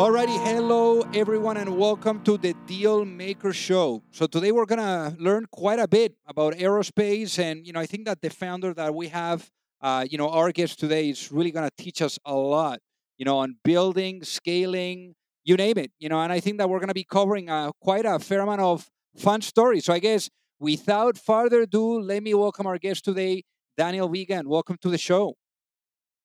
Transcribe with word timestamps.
Alrighty, 0.00 0.42
hello 0.46 1.02
everyone, 1.12 1.58
and 1.58 1.76
welcome 1.76 2.24
to 2.24 2.38
the 2.38 2.54
Deal 2.66 3.04
Maker 3.04 3.52
Show. 3.52 4.02
So 4.12 4.26
today 4.26 4.50
we're 4.50 4.64
gonna 4.64 5.14
learn 5.18 5.44
quite 5.52 5.78
a 5.78 5.86
bit 5.86 6.14
about 6.26 6.54
aerospace, 6.54 7.38
and 7.38 7.66
you 7.66 7.74
know 7.74 7.80
I 7.80 7.84
think 7.84 8.06
that 8.06 8.22
the 8.22 8.30
founder 8.30 8.72
that 8.72 8.94
we 8.94 9.08
have, 9.08 9.50
uh, 9.82 10.06
you 10.10 10.16
know, 10.16 10.30
our 10.30 10.52
guest 10.52 10.80
today 10.80 11.10
is 11.10 11.30
really 11.30 11.50
gonna 11.50 11.68
teach 11.76 12.00
us 12.00 12.18
a 12.24 12.34
lot, 12.34 12.78
you 13.18 13.26
know, 13.26 13.36
on 13.36 13.56
building, 13.62 14.24
scaling, 14.24 15.16
you 15.44 15.54
name 15.56 15.76
it, 15.76 15.92
you 15.98 16.08
know. 16.08 16.18
And 16.18 16.32
I 16.32 16.40
think 16.40 16.56
that 16.56 16.70
we're 16.70 16.80
gonna 16.80 16.94
be 16.94 17.04
covering 17.04 17.50
uh, 17.50 17.70
quite 17.82 18.06
a 18.06 18.18
fair 18.18 18.40
amount 18.40 18.62
of 18.62 18.88
fun 19.18 19.42
stories. 19.42 19.84
So 19.84 19.92
I 19.92 19.98
guess 19.98 20.30
without 20.58 21.18
further 21.18 21.60
ado, 21.60 22.00
let 22.00 22.22
me 22.22 22.32
welcome 22.32 22.66
our 22.66 22.78
guest 22.78 23.04
today, 23.04 23.42
Daniel 23.76 24.08
Wiegand. 24.08 24.48
Welcome 24.48 24.78
to 24.80 24.88
the 24.88 24.96
show. 24.96 25.34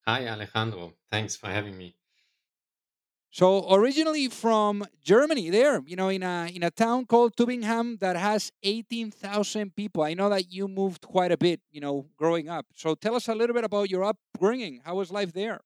Hi, 0.07 0.25
Alejandro. 0.29 0.93
Thanks 1.11 1.35
for 1.35 1.47
having 1.47 1.77
me. 1.77 1.97
So 3.35 3.69
originally 3.69 4.29
from 4.29 4.85
Germany, 5.03 5.49
there, 5.49 5.81
you 5.85 5.97
know, 5.97 6.07
in 6.07 6.23
a 6.23 6.49
in 6.55 6.63
a 6.63 6.71
town 6.71 7.05
called 7.05 7.35
Tübingen 7.35 7.99
that 7.99 8.15
has 8.15 8.53
eighteen 8.63 9.11
thousand 9.11 9.75
people. 9.75 10.03
I 10.03 10.13
know 10.13 10.29
that 10.29 10.49
you 10.53 10.69
moved 10.69 11.01
quite 11.01 11.33
a 11.33 11.37
bit, 11.37 11.59
you 11.69 11.81
know, 11.81 12.05
growing 12.15 12.47
up. 12.47 12.65
So 12.75 12.95
tell 12.95 13.13
us 13.13 13.27
a 13.27 13.35
little 13.35 13.53
bit 13.53 13.65
about 13.65 13.89
your 13.89 14.05
upbringing. 14.05 14.79
How 14.85 14.95
was 14.95 15.11
life 15.11 15.33
there? 15.33 15.59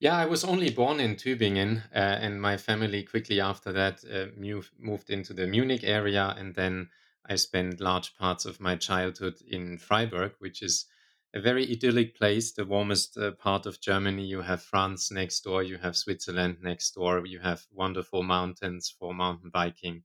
Yeah, 0.00 0.16
I 0.16 0.26
was 0.26 0.42
only 0.42 0.70
born 0.70 0.98
in 0.98 1.14
Tübingen, 1.14 1.84
uh, 1.94 2.24
and 2.24 2.42
my 2.42 2.56
family 2.56 3.04
quickly 3.04 3.40
after 3.40 3.70
that 3.72 4.02
uh, 4.04 4.26
moved 4.36 4.72
moved 4.80 5.10
into 5.10 5.32
the 5.32 5.46
Munich 5.46 5.84
area, 5.84 6.34
and 6.36 6.56
then 6.56 6.90
I 7.24 7.36
spent 7.36 7.80
large 7.80 8.16
parts 8.18 8.46
of 8.46 8.58
my 8.58 8.74
childhood 8.74 9.36
in 9.48 9.78
Freiburg, 9.78 10.32
which 10.40 10.60
is 10.60 10.86
a 11.36 11.40
very 11.40 11.70
idyllic 11.70 12.16
place, 12.16 12.52
the 12.52 12.64
warmest 12.64 13.16
uh, 13.18 13.32
part 13.32 13.66
of 13.66 13.80
Germany. 13.80 14.26
You 14.26 14.42
have 14.42 14.62
France 14.62 15.10
next 15.12 15.42
door, 15.42 15.62
you 15.62 15.78
have 15.78 15.96
Switzerland 15.96 16.58
next 16.62 16.92
door, 16.92 17.26
you 17.26 17.40
have 17.40 17.66
wonderful 17.70 18.22
mountains 18.24 18.90
for 18.98 19.14
mountain 19.14 19.50
biking. 19.50 20.04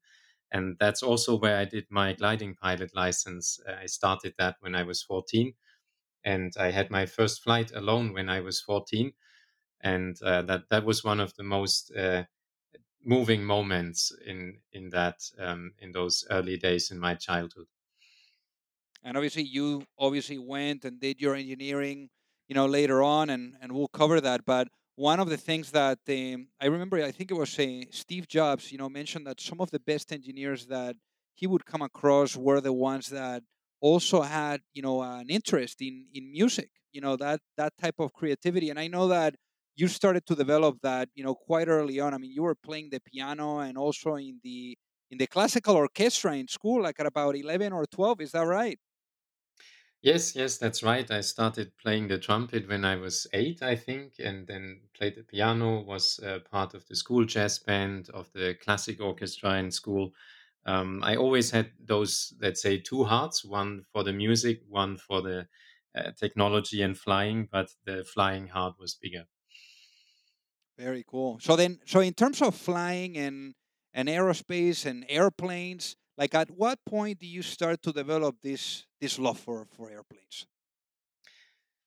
And 0.52 0.78
that's 0.80 1.02
also 1.04 1.38
where 1.40 1.58
I 1.58 1.66
did 1.66 1.88
my 1.90 2.14
gliding 2.14 2.56
pilot 2.56 2.94
license. 2.96 3.60
I 3.68 3.86
started 3.88 4.36
that 4.38 4.58
when 4.60 4.76
I 4.76 4.84
was 4.84 5.02
14, 5.04 5.56
and 6.26 6.54
I 6.60 6.72
had 6.72 6.92
my 6.92 7.06
first 7.08 7.42
flight 7.44 7.72
alone 7.72 8.14
when 8.14 8.30
I 8.30 8.42
was 8.42 8.62
14. 8.62 9.14
And 9.82 10.22
uh, 10.22 10.44
that, 10.44 10.70
that 10.70 10.86
was 10.86 11.04
one 11.04 11.20
of 11.22 11.34
the 11.36 11.44
most 11.44 11.92
uh, 11.96 12.26
moving 13.04 13.44
moments 13.46 14.12
in, 14.26 14.62
in, 14.74 14.90
that, 14.90 15.20
um, 15.40 15.74
in 15.80 15.92
those 15.94 16.26
early 16.32 16.58
days 16.58 16.92
in 16.92 17.00
my 17.00 17.16
childhood 17.16 17.68
and 19.04 19.18
obviously 19.18 19.44
you 19.44 19.84
obviously 19.98 20.38
went 20.38 20.86
and 20.86 21.00
did 21.00 21.20
your 21.20 21.36
engineering 21.36 22.10
you 22.48 22.56
know 22.56 22.66
later 22.66 23.02
on 23.02 23.30
and 23.30 23.56
and 23.62 23.72
we'll 23.72 23.88
cover 23.88 24.20
that 24.22 24.46
but 24.46 24.68
one 24.96 25.20
of 25.20 25.30
the 25.30 25.38
things 25.38 25.72
that 25.72 26.00
um, 26.10 26.48
i 26.60 26.66
remember 26.66 26.98
i 27.04 27.12
think 27.12 27.32
it 27.32 27.36
was 27.36 27.58
uh, 27.60 27.82
steve 27.92 28.28
jobs 28.28 28.72
you 28.72 28.78
know 28.78 28.90
mentioned 28.90 29.26
that 29.26 29.40
some 29.40 29.60
of 29.62 29.72
the 29.72 29.80
best 29.80 30.12
engineers 30.12 30.66
that 30.68 30.96
he 31.34 31.48
would 31.48 31.66
come 31.66 31.82
across 31.82 32.36
were 32.36 32.62
the 32.62 32.74
ones 32.74 33.08
that 33.08 33.44
also 33.80 34.22
had 34.22 34.62
you 34.74 34.82
know 34.82 35.02
an 35.02 35.30
interest 35.30 35.82
in 35.82 36.06
in 36.14 36.32
music 36.32 36.70
you 36.92 37.02
know 37.02 37.16
that 37.16 37.40
that 37.58 37.74
type 37.82 37.96
of 38.00 38.14
creativity 38.14 38.70
and 38.70 38.80
i 38.80 38.88
know 38.88 39.08
that 39.08 39.36
you 39.76 39.88
started 39.88 40.26
to 40.26 40.36
develop 40.36 40.78
that 40.84 41.10
you 41.16 41.24
know 41.24 41.34
quite 41.34 41.68
early 41.68 42.00
on. 42.00 42.14
I 42.14 42.18
mean 42.18 42.32
you 42.32 42.44
were 42.44 42.56
playing 42.56 42.90
the 42.92 43.00
piano 43.00 43.60
and 43.60 43.78
also 43.78 44.16
in 44.16 44.40
the 44.44 44.78
in 45.10 45.18
the 45.18 45.28
classical 45.28 45.76
orchestra 45.76 46.36
in 46.36 46.48
school 46.48 46.84
like 46.84 47.00
at 47.00 47.06
about 47.06 47.36
11 47.36 47.74
or 47.74 47.86
12 47.86 48.22
is 48.22 48.32
that 48.32 48.46
right 48.46 48.80
Yes, 50.04 50.36
yes, 50.36 50.58
that's 50.60 50.84
right. 50.84 51.10
I 51.12 51.22
started 51.22 51.76
playing 51.78 52.08
the 52.08 52.18
trumpet 52.20 52.68
when 52.68 52.86
I 52.86 52.96
was 52.98 53.26
eight, 53.34 53.62
I 53.64 53.76
think, 53.76 54.16
and 54.20 54.46
then 54.48 54.90
played 54.94 55.16
the 55.16 55.24
piano, 55.24 55.82
was 55.82 56.20
uh, 56.20 56.40
part 56.40 56.74
of 56.76 56.86
the 56.88 56.96
school 56.96 57.26
jazz 57.26 57.58
band, 57.60 58.10
of 58.12 58.32
the 58.34 58.56
classic 58.56 59.00
orchestra 59.02 59.58
in 59.58 59.72
school. 59.72 60.14
Um, 60.66 61.04
I 61.04 61.16
always 61.16 61.50
had 61.52 61.74
those, 61.80 62.34
let's 62.40 62.62
say, 62.62 62.80
two 62.80 63.04
hearts 63.04 63.44
one 63.46 63.84
for 63.92 64.04
the 64.04 64.14
music, 64.14 64.62
one 64.68 64.98
for 64.98 65.22
the 65.22 65.48
uh, 65.96 66.12
technology 66.12 66.82
and 66.84 66.98
flying, 66.98 67.48
but 67.52 67.74
the 67.86 68.04
flying 68.04 68.48
heart 68.48 68.78
was 68.80 68.94
bigger. 68.96 69.26
Very 70.78 71.04
cool. 71.06 71.40
So 71.40 71.56
then, 71.56 71.80
so 71.86 72.00
in 72.00 72.14
terms 72.14 72.42
of 72.42 72.56
flying 72.56 73.18
and 73.18 73.54
and 73.94 74.08
aerospace 74.08 74.86
and 74.86 75.06
airplanes, 75.10 75.96
like 76.22 76.36
at 76.36 76.52
what 76.52 76.80
point 76.86 77.20
do 77.20 77.28
you 77.28 77.44
start 77.44 77.82
to 77.84 77.92
develop 77.94 78.36
this 78.42 78.88
this 79.02 79.20
love 79.20 79.40
for 79.40 79.68
for 79.76 79.92
airplanes 79.92 80.48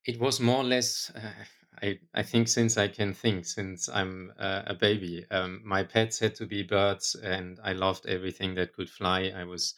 it 0.05 0.19
was 0.21 0.41
more 0.41 0.59
or 0.59 0.65
less 0.65 1.11
uh, 1.11 1.45
I, 1.83 1.99
I 2.15 2.23
think 2.23 2.47
since 2.49 2.79
I 2.79 2.87
can 2.89 3.13
think, 3.13 3.45
since 3.47 3.89
I'm 3.89 4.33
uh, 4.39 4.63
a 4.67 4.75
baby, 4.75 5.27
um, 5.31 5.61
my 5.65 5.83
pets 5.83 6.21
had 6.21 6.35
to 6.37 6.47
be 6.47 6.63
birds, 6.63 7.17
and 7.17 7.59
I 7.65 7.73
loved 7.73 8.07
everything 8.07 8.55
that 8.55 8.73
could 8.75 8.89
fly. 8.89 9.33
I 9.35 9.43
was 9.45 9.75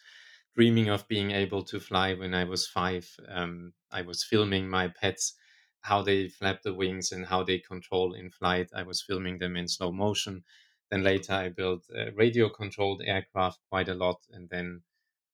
dreaming 0.55 0.91
of 0.91 1.09
being 1.09 1.31
able 1.31 1.65
to 1.65 1.81
fly 1.81 2.12
when 2.15 2.34
I 2.34 2.44
was 2.44 2.67
five. 2.69 3.09
Um, 3.28 3.73
I 3.91 4.03
was 4.03 4.23
filming 4.25 4.69
my 4.69 4.88
pets, 4.88 5.34
how 5.81 6.03
they 6.03 6.28
flap 6.28 6.62
the 6.62 6.75
wings 6.75 7.12
and 7.12 7.27
how 7.27 7.43
they 7.44 7.59
control 7.61 8.12
in 8.15 8.31
flight. 8.31 8.71
I 8.75 8.83
was 8.83 9.03
filming 9.03 9.38
them 9.38 9.56
in 9.56 9.69
slow 9.69 9.91
motion. 9.93 10.44
Then 10.91 11.02
later, 11.02 11.32
I 11.32 11.48
built 11.48 11.84
radio 12.14 12.48
controlled 12.48 13.02
aircraft 13.04 13.60
quite 13.69 13.88
a 13.88 13.94
lot. 13.94 14.19
And 14.30 14.48
then 14.48 14.82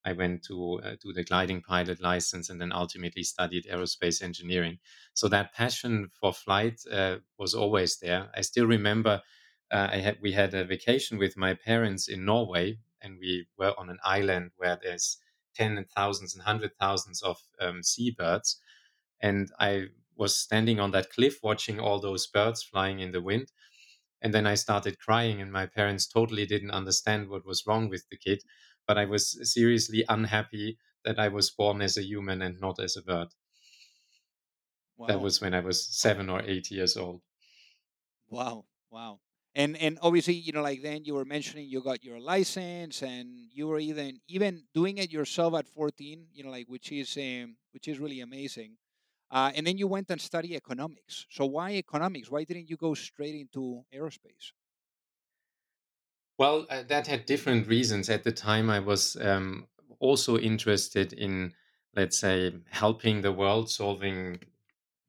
I 0.04 0.12
went 0.12 0.42
to 0.44 0.80
uh, 0.82 0.96
do 1.00 1.12
the 1.12 1.24
gliding 1.24 1.62
pilot 1.62 2.00
license 2.00 2.50
and 2.50 2.60
then 2.60 2.72
ultimately 2.72 3.22
studied 3.22 3.66
aerospace 3.66 4.22
engineering. 4.22 4.78
So 5.14 5.28
that 5.28 5.54
passion 5.54 6.10
for 6.20 6.32
flight 6.32 6.80
uh, 6.90 7.18
was 7.38 7.54
always 7.54 7.98
there. 7.98 8.30
I 8.34 8.40
still 8.40 8.66
remember 8.66 9.22
uh, 9.70 9.88
I 9.90 9.98
had 9.98 10.18
we 10.20 10.32
had 10.32 10.54
a 10.54 10.64
vacation 10.64 11.18
with 11.18 11.36
my 11.36 11.54
parents 11.54 12.08
in 12.08 12.24
Norway, 12.24 12.78
and 13.00 13.18
we 13.18 13.46
were 13.56 13.72
on 13.78 13.88
an 13.88 13.98
island 14.04 14.50
where 14.56 14.78
there's 14.82 15.18
ten 15.54 15.78
and 15.78 15.88
thousands 15.88 16.34
and 16.34 16.42
hundred 16.42 16.72
thousands 16.78 17.22
of 17.22 17.38
um, 17.60 17.82
seabirds, 17.82 18.60
and 19.20 19.50
I 19.58 19.86
was 20.16 20.36
standing 20.36 20.78
on 20.78 20.90
that 20.90 21.10
cliff 21.10 21.38
watching 21.42 21.80
all 21.80 22.00
those 22.00 22.26
birds 22.26 22.62
flying 22.62 23.00
in 23.00 23.12
the 23.12 23.22
wind 23.22 23.50
and 24.22 24.32
then 24.32 24.46
I 24.46 24.54
started 24.54 24.98
crying, 24.98 25.42
and 25.42 25.52
my 25.52 25.66
parents 25.66 26.06
totally 26.06 26.46
didn't 26.46 26.70
understand 26.70 27.28
what 27.28 27.44
was 27.44 27.66
wrong 27.66 27.90
with 27.90 28.08
the 28.08 28.16
kid. 28.16 28.42
But 28.86 28.96
I 28.98 29.04
was 29.04 29.38
seriously 29.52 30.04
unhappy 30.08 30.78
that 31.04 31.18
I 31.18 31.28
was 31.28 31.50
born 31.50 31.82
as 31.82 31.96
a 31.98 32.04
human 32.04 32.40
and 32.42 32.58
not 32.60 32.80
as 32.80 32.96
a 32.96 33.02
bird. 33.02 33.28
Wow. 34.96 35.06
That 35.08 35.20
was 35.20 35.38
when 35.42 35.52
I 35.52 35.60
was 35.60 35.86
seven 35.86 36.30
or 36.30 36.40
eight 36.42 36.70
years 36.70 36.96
old. 36.96 37.20
Wow, 38.28 38.66
wow. 38.90 39.20
And 39.54 39.76
and 39.76 39.98
obviously, 40.00 40.34
you 40.34 40.52
know, 40.52 40.62
like 40.62 40.80
then 40.82 41.04
you 41.04 41.14
were 41.14 41.26
mentioning 41.26 41.68
you 41.68 41.82
got 41.82 42.02
your 42.02 42.18
license 42.18 43.02
and 43.02 43.50
you 43.52 43.66
were 43.68 43.78
even 43.78 44.20
even 44.26 44.64
doing 44.72 44.96
it 44.98 45.12
yourself 45.12 45.54
at 45.54 45.68
14, 45.68 46.28
you 46.32 46.42
know, 46.44 46.50
like 46.50 46.68
which 46.68 46.90
is 46.90 47.16
um, 47.18 47.56
which 47.72 47.86
is 47.88 47.98
really 47.98 48.20
amazing. 48.20 48.78
Uh, 49.32 49.52
and 49.56 49.66
then 49.66 49.78
you 49.78 49.88
went 49.88 50.10
and 50.10 50.20
studied 50.20 50.54
economics. 50.56 51.26
So 51.30 51.46
why 51.46 51.72
economics? 51.72 52.30
Why 52.30 52.44
didn't 52.44 52.70
you 52.70 52.76
go 52.76 52.94
straight 52.94 53.34
into 53.34 53.84
aerospace? 53.92 54.52
Well, 56.38 56.66
uh, 56.70 56.82
that 56.84 57.06
had 57.06 57.26
different 57.26 57.66
reasons. 57.66 58.08
At 58.10 58.24
the 58.24 58.32
time, 58.32 58.70
I 58.70 58.80
was 58.80 59.16
um, 59.16 59.68
also 59.98 60.38
interested 60.38 61.12
in, 61.12 61.54
let's 61.94 62.18
say, 62.18 62.52
helping 62.70 63.20
the 63.20 63.32
world 63.32 63.70
solving 63.70 64.40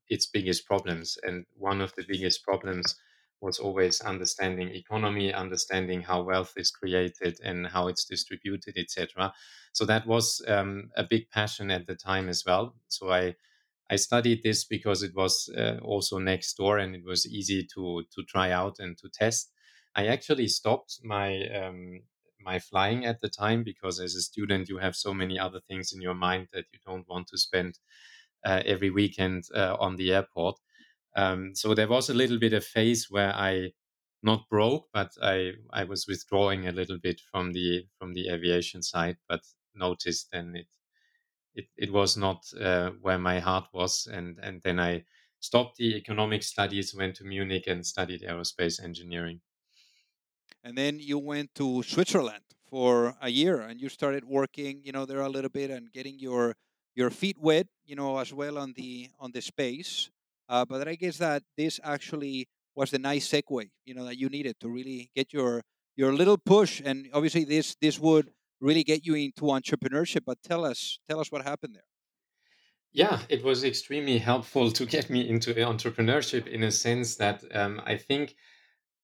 its 0.09 0.27
biggest 0.27 0.65
problems. 0.67 1.17
And 1.23 1.45
one 1.55 1.81
of 1.81 1.95
the 1.95 2.05
biggest 2.07 2.43
problems 2.43 2.95
was 3.41 3.59
always 3.59 4.01
understanding 4.01 4.69
economy, 4.69 5.33
understanding 5.33 6.01
how 6.03 6.23
wealth 6.23 6.53
is 6.57 6.71
created 6.71 7.39
and 7.43 7.67
how 7.67 7.87
it's 7.89 8.05
distributed, 8.05 8.77
etc. 8.77 9.33
So 9.73 9.85
that 9.85 10.07
was 10.07 10.43
um, 10.47 10.91
a 10.95 11.03
big 11.03 11.29
passion 11.29 11.71
at 11.71 11.87
the 11.87 11.95
time 11.95 12.29
as 12.29 12.45
well. 12.45 12.75
So 12.87 13.11
I 13.11 13.35
I 13.89 13.97
studied 13.97 14.43
this 14.43 14.65
because 14.65 15.03
it 15.03 15.13
was 15.15 15.49
uh, 15.57 15.77
also 15.83 16.17
next 16.19 16.55
door 16.55 16.77
and 16.79 16.95
it 16.95 17.03
was 17.05 17.27
easy 17.27 17.67
to 17.75 18.03
to 18.15 18.23
try 18.23 18.51
out 18.51 18.79
and 18.79 18.97
to 18.99 19.09
test. 19.09 19.51
I 19.95 20.07
actually 20.07 20.47
stopped 20.47 20.99
my 21.03 21.47
um, 21.49 22.01
my 22.41 22.59
flying 22.59 23.05
at 23.05 23.21
the 23.21 23.29
time 23.29 23.63
because 23.63 23.99
as 23.99 24.15
a 24.15 24.21
student 24.21 24.69
you 24.69 24.77
have 24.79 24.95
so 24.95 25.13
many 25.13 25.39
other 25.39 25.61
things 25.61 25.93
in 25.93 26.01
your 26.01 26.15
mind 26.15 26.49
that 26.53 26.65
you 26.73 26.79
don't 26.85 27.07
want 27.07 27.27
to 27.27 27.37
spend 27.37 27.79
uh, 28.45 28.61
every 28.65 28.89
weekend 28.89 29.43
uh, 29.55 29.75
on 29.79 29.95
the 29.95 30.13
airport. 30.13 30.57
Um, 31.15 31.55
so 31.55 31.73
there 31.75 31.87
was 31.87 32.09
a 32.09 32.13
little 32.13 32.39
bit 32.39 32.53
of 32.53 32.65
phase 32.65 33.07
where 33.09 33.33
I 33.35 33.73
not 34.23 34.49
broke, 34.49 34.89
but 34.93 35.11
I 35.21 35.53
I 35.71 35.83
was 35.85 36.07
withdrawing 36.07 36.67
a 36.67 36.71
little 36.71 36.99
bit 36.99 37.21
from 37.31 37.53
the 37.53 37.87
from 37.99 38.13
the 38.13 38.29
aviation 38.29 38.83
side, 38.83 39.17
but 39.29 39.41
noticed 39.75 40.29
then 40.31 40.55
it 40.55 40.67
it, 41.55 41.67
it 41.77 41.91
was 41.91 42.17
not 42.17 42.45
uh, 42.59 42.91
where 43.01 43.19
my 43.19 43.39
heart 43.39 43.67
was, 43.73 44.07
and 44.07 44.39
and 44.39 44.61
then 44.63 44.79
I 44.79 45.05
stopped 45.39 45.77
the 45.77 45.95
economic 45.95 46.43
studies, 46.43 46.95
went 46.95 47.15
to 47.17 47.23
Munich, 47.25 47.65
and 47.67 47.85
studied 47.85 48.21
aerospace 48.21 48.81
engineering. 48.83 49.41
And 50.63 50.77
then 50.77 50.99
you 50.99 51.19
went 51.19 51.53
to 51.55 51.83
Switzerland 51.83 52.43
for 52.65 53.17
a 53.21 53.29
year, 53.29 53.61
and 53.61 53.79
you 53.81 53.89
started 53.89 54.23
working, 54.25 54.81
you 54.83 54.91
know, 54.91 55.05
there 55.05 55.21
a 55.21 55.29
little 55.29 55.49
bit 55.49 55.69
and 55.69 55.91
getting 55.91 56.19
your 56.19 56.55
your 56.95 57.09
feet 57.09 57.37
wet, 57.39 57.67
you 57.85 57.95
know, 57.95 58.17
as 58.19 58.33
well 58.33 58.57
on 58.57 58.73
the 58.73 59.09
on 59.19 59.31
the 59.31 59.41
space. 59.41 60.09
Uh, 60.47 60.65
but 60.65 60.87
I 60.87 60.95
guess 60.95 61.17
that 61.17 61.43
this 61.57 61.79
actually 61.83 62.47
was 62.75 62.91
the 62.91 62.99
nice 62.99 63.27
segue, 63.29 63.69
you 63.85 63.93
know, 63.93 64.05
that 64.05 64.17
you 64.17 64.29
needed 64.29 64.59
to 64.61 64.69
really 64.69 65.09
get 65.15 65.33
your 65.33 65.63
your 65.95 66.13
little 66.13 66.37
push. 66.37 66.81
And 66.83 67.09
obviously, 67.13 67.43
this 67.43 67.75
this 67.81 67.99
would 67.99 68.31
really 68.63 68.83
get 68.83 69.05
you 69.05 69.15
into 69.15 69.43
entrepreneurship. 69.43 70.21
But 70.25 70.37
tell 70.43 70.65
us 70.65 70.99
tell 71.07 71.19
us 71.19 71.31
what 71.31 71.43
happened 71.43 71.75
there. 71.75 71.89
Yeah, 72.91 73.21
it 73.27 73.43
was 73.43 73.63
extremely 73.63 74.19
helpful 74.19 74.71
to 74.71 74.85
get 74.85 75.09
me 75.09 75.27
into 75.27 75.53
entrepreneurship 75.55 76.45
in 76.47 76.63
a 76.63 76.71
sense 76.71 77.15
that 77.15 77.43
um, 77.51 77.81
I 77.85 77.97
think 77.97 78.35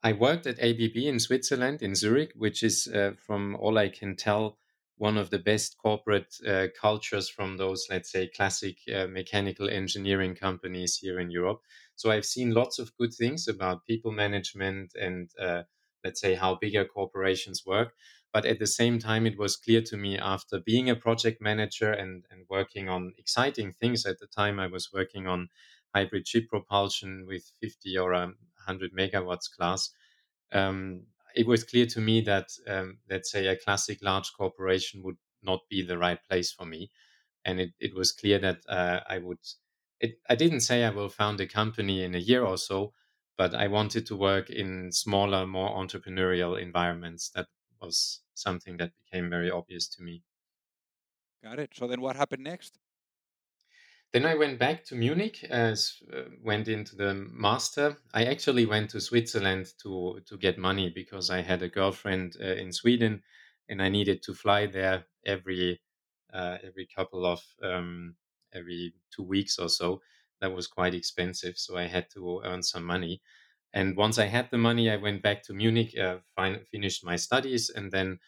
I 0.04 0.14
worked 0.14 0.48
at 0.48 0.60
ABB 0.60 0.96
in 0.96 1.20
Switzerland, 1.20 1.82
in 1.82 1.96
Zurich, 1.96 2.32
which 2.36 2.64
is, 2.64 2.88
uh, 2.88 3.14
from 3.18 3.56
all 3.56 3.78
I 3.78 3.90
can 3.90 4.16
tell, 4.16 4.58
one 4.96 5.18
of 5.18 5.30
the 5.30 5.40
best 5.40 5.78
corporate 5.78 6.36
uh, 6.48 6.68
cultures 6.80 7.30
from 7.30 7.58
those, 7.58 7.88
let's 7.90 8.12
say, 8.12 8.28
classic 8.28 8.78
uh, 8.94 9.08
mechanical 9.08 9.70
engineering 9.70 10.36
companies 10.36 10.98
here 10.98 11.20
in 11.20 11.32
Europe. 11.32 11.62
So 11.96 12.12
I've 12.12 12.26
seen 12.26 12.54
lots 12.54 12.80
of 12.80 12.96
good 12.96 13.14
things 13.14 13.48
about 13.48 13.86
people 13.86 14.12
management 14.12 14.94
and, 14.96 15.32
uh, 15.40 15.64
let's 16.04 16.22
say, 16.22 16.36
how 16.36 16.56
bigger 16.56 16.86
corporations 16.86 17.66
work. 17.66 17.94
But 18.34 18.46
at 18.46 18.60
the 18.60 18.68
same 18.68 19.00
time, 19.00 19.26
it 19.26 19.38
was 19.38 19.58
clear 19.58 19.82
to 19.84 19.98
me 19.98 20.18
after 20.18 20.60
being 20.60 20.90
a 20.90 20.96
project 20.96 21.42
manager 21.42 21.92
and, 21.92 22.26
and 22.30 22.46
working 22.50 22.88
on 22.90 23.14
exciting 23.18 23.74
things. 23.74 24.06
At 24.06 24.20
the 24.20 24.28
time, 24.28 24.60
I 24.60 24.68
was 24.68 24.92
working 24.94 25.28
on 25.28 25.50
hybrid 25.96 26.28
ship 26.28 26.48
propulsion 26.50 27.26
with 27.28 27.52
50 27.62 27.98
or 27.98 28.12
100 28.14 28.94
megawatts 28.94 29.50
class. 29.52 29.90
Um, 30.52 31.08
it 31.36 31.48
was 31.48 31.64
clear 31.64 31.86
to 31.88 32.02
me 32.02 32.22
that 32.22 32.50
um, 32.68 33.00
let's 33.10 33.32
say 33.32 33.48
a 33.48 33.56
classic 33.58 34.00
large 34.02 34.32
corporation 34.34 35.04
would 35.04 35.18
not 35.44 35.62
be 35.70 35.82
the 35.82 35.98
right 35.98 36.20
place 36.28 36.52
for 36.52 36.66
me 36.66 36.92
and 37.46 37.60
it, 37.60 37.74
it 37.80 37.96
was 37.96 38.12
clear 38.14 38.40
that 38.40 38.60
uh, 38.70 39.02
i 39.10 39.18
would 39.18 39.40
it, 40.00 40.20
i 40.30 40.36
didn't 40.36 40.62
say 40.62 40.84
i 40.84 40.90
will 40.90 41.10
found 41.10 41.40
a 41.42 41.48
company 41.48 42.04
in 42.04 42.16
a 42.16 42.20
year 42.20 42.46
or 42.46 42.58
so 42.58 42.94
but 43.38 43.54
i 43.56 43.68
wanted 43.68 44.06
to 44.06 44.16
work 44.16 44.50
in 44.50 44.92
smaller 44.92 45.46
more 45.48 45.70
entrepreneurial 45.72 46.62
environments 46.62 47.30
that 47.32 47.48
was 47.82 48.22
something 48.34 48.78
that 48.78 48.94
became 48.98 49.30
very 49.30 49.52
obvious 49.52 49.88
to 49.88 50.02
me 50.04 50.24
got 51.44 51.60
it 51.60 51.72
so 51.76 51.86
then 51.88 52.00
what 52.02 52.16
happened 52.16 52.44
next 52.44 52.80
then 54.12 54.26
I 54.26 54.36
went 54.36 54.58
back 54.58 54.86
to 54.86 54.96
Munich, 54.96 55.46
uh, 55.52 55.76
went 56.42 56.68
into 56.68 56.96
the 56.96 57.14
master. 57.14 57.98
I 58.14 58.26
actually 58.26 58.66
went 58.66 58.90
to 58.92 59.02
Switzerland 59.02 59.74
to 59.84 60.22
to 60.26 60.38
get 60.38 60.58
money 60.58 60.90
because 60.90 61.30
I 61.30 61.42
had 61.42 61.62
a 61.62 61.70
girlfriend 61.70 62.36
uh, 62.42 62.56
in 62.56 62.72
Sweden, 62.74 63.24
and 63.68 63.82
I 63.82 63.90
needed 63.90 64.24
to 64.24 64.34
fly 64.34 64.66
there 64.66 65.06
every 65.26 65.82
uh, 66.34 66.58
every 66.64 66.88
couple 66.88 67.26
of 67.26 67.42
um, 67.62 68.16
every 68.52 68.96
two 69.12 69.24
weeks 69.24 69.60
or 69.60 69.70
so. 69.70 70.02
That 70.42 70.54
was 70.54 70.68
quite 70.68 70.96
expensive, 70.96 71.58
so 71.60 71.78
I 71.78 71.84
had 71.88 72.10
to 72.12 72.42
earn 72.44 72.64
some 72.64 72.86
money. 72.86 73.22
And 73.74 73.96
once 73.98 74.18
I 74.18 74.26
had 74.26 74.50
the 74.52 74.58
money, 74.58 74.90
I 74.90 74.98
went 74.98 75.22
back 75.22 75.44
to 75.44 75.54
Munich, 75.54 75.98
uh, 75.98 76.20
fin- 76.36 76.66
finished 76.66 77.04
my 77.04 77.16
studies, 77.18 77.70
and 77.70 77.92
then 77.92 78.20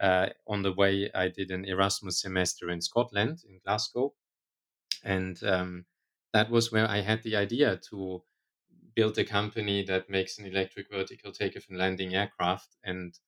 uh, 0.00 0.30
on 0.46 0.62
the 0.62 0.72
way, 0.72 1.10
I 1.14 1.28
did 1.28 1.50
an 1.50 1.64
Erasmus 1.64 2.20
semester 2.20 2.70
in 2.70 2.80
Scotland, 2.80 3.42
in 3.46 3.60
Glasgow 3.64 4.14
and 5.02 5.42
um, 5.44 5.86
that 6.32 6.50
was 6.50 6.70
where 6.72 6.88
I 6.88 7.00
had 7.00 7.22
the 7.22 7.36
idea 7.36 7.76
to 7.90 8.22
build 8.94 9.18
a 9.18 9.24
company 9.24 9.84
that 9.84 10.10
makes 10.10 10.38
an 10.38 10.46
electric 10.46 10.90
vertical 10.90 11.32
takeoff 11.32 11.68
and 11.68 11.78
landing 11.78 12.14
aircraft 12.14 12.76
and 12.84 13.18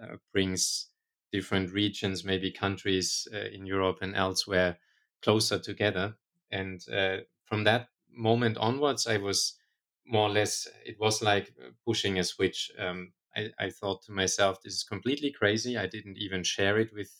uh, 0.00 0.16
brings 0.32 0.90
different 1.32 1.72
regions, 1.72 2.24
maybe 2.24 2.50
countries 2.52 3.28
uh, 3.32 3.38
in 3.38 3.66
Europe 3.66 3.98
and 4.02 4.14
elsewhere, 4.16 4.78
closer 5.22 5.58
together. 5.58 6.16
And 6.50 6.86
uh, 6.88 7.18
from 7.44 7.64
that 7.64 7.90
moment 8.10 8.56
onwards, 8.58 9.06
I 9.06 9.18
was 9.18 9.58
more 10.06 10.28
or 10.28 10.32
less, 10.32 10.68
it 10.84 10.98
was 11.00 11.22
like 11.22 11.52
uh, 11.60 11.70
pushing 11.84 12.18
a 12.18 12.24
switch. 12.24 12.70
Um, 12.78 13.12
I, 13.36 13.50
I, 13.58 13.70
thought 13.70 14.02
to 14.02 14.12
myself, 14.12 14.62
this 14.62 14.74
is 14.74 14.84
completely 14.84 15.32
crazy. 15.32 15.76
I 15.76 15.86
didn't 15.86 16.18
even 16.18 16.44
share 16.44 16.78
it 16.78 16.92
with 16.92 17.10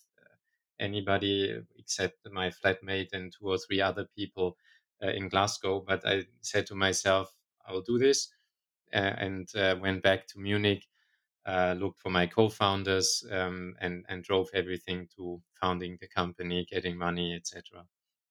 anybody 0.79 1.61
except 1.79 2.19
my 2.31 2.51
flatmate 2.51 3.13
and 3.13 3.33
two 3.33 3.49
or 3.49 3.59
three 3.59 3.81
other 3.81 4.07
people 4.17 4.57
uh, 5.03 5.11
in 5.11 5.29
Glasgow. 5.29 5.85
But 5.87 6.07
I 6.07 6.25
said 6.41 6.67
to 6.67 6.75
myself, 6.75 7.35
I 7.67 7.73
will 7.73 7.83
do 7.83 7.99
this, 7.99 8.29
uh, 8.93 9.15
and 9.19 9.49
uh, 9.57 9.77
went 9.81 10.03
back 10.03 10.27
to 10.29 10.39
Munich, 10.39 10.85
uh, 11.47 11.75
looked 11.79 12.01
for 12.01 12.11
my 12.11 12.27
co-founders, 12.27 13.25
um, 13.31 13.75
and 13.81 14.05
and 14.09 14.23
drove 14.23 14.49
everything 14.55 15.09
to 15.17 15.41
founding 15.61 15.99
the 16.01 16.09
company, 16.09 16.67
getting 16.71 16.97
money, 16.97 17.35
etc. 17.35 17.85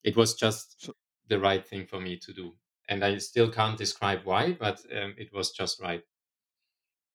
It 0.04 0.16
was 0.16 0.36
just 0.36 0.89
the 1.28 1.39
right 1.39 1.66
thing 1.66 1.86
for 1.86 2.00
me 2.00 2.18
to 2.18 2.34
do, 2.34 2.54
and 2.90 3.04
I 3.04 3.18
still 3.18 3.52
can't 3.52 3.78
describe 3.78 4.25
why, 4.25 4.54
but 4.54 4.80
um, 4.92 5.16
it 5.18 5.34
was 5.34 5.52
just 5.52 5.82
right. 5.82 6.04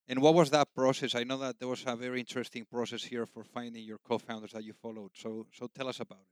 And 0.09 0.21
what 0.21 0.35
was 0.35 0.51
that 0.51 0.75
process? 0.75 1.15
I 1.15 1.23
know 1.23 1.39
that 1.39 1.61
there 1.61 1.69
was 1.69 1.85
a 1.87 1.95
very 1.95 2.19
interesting 2.19 2.65
process 2.65 3.05
here 3.05 3.27
for 3.27 3.45
finding 3.45 3.85
your 3.85 3.99
co-founders 3.99 4.51
that 4.51 4.65
you 4.65 4.73
followed. 4.73 5.17
So, 5.17 5.47
so 5.53 5.69
tell 5.69 5.87
us 5.87 6.01
about 6.01 6.23
it. 6.23 6.27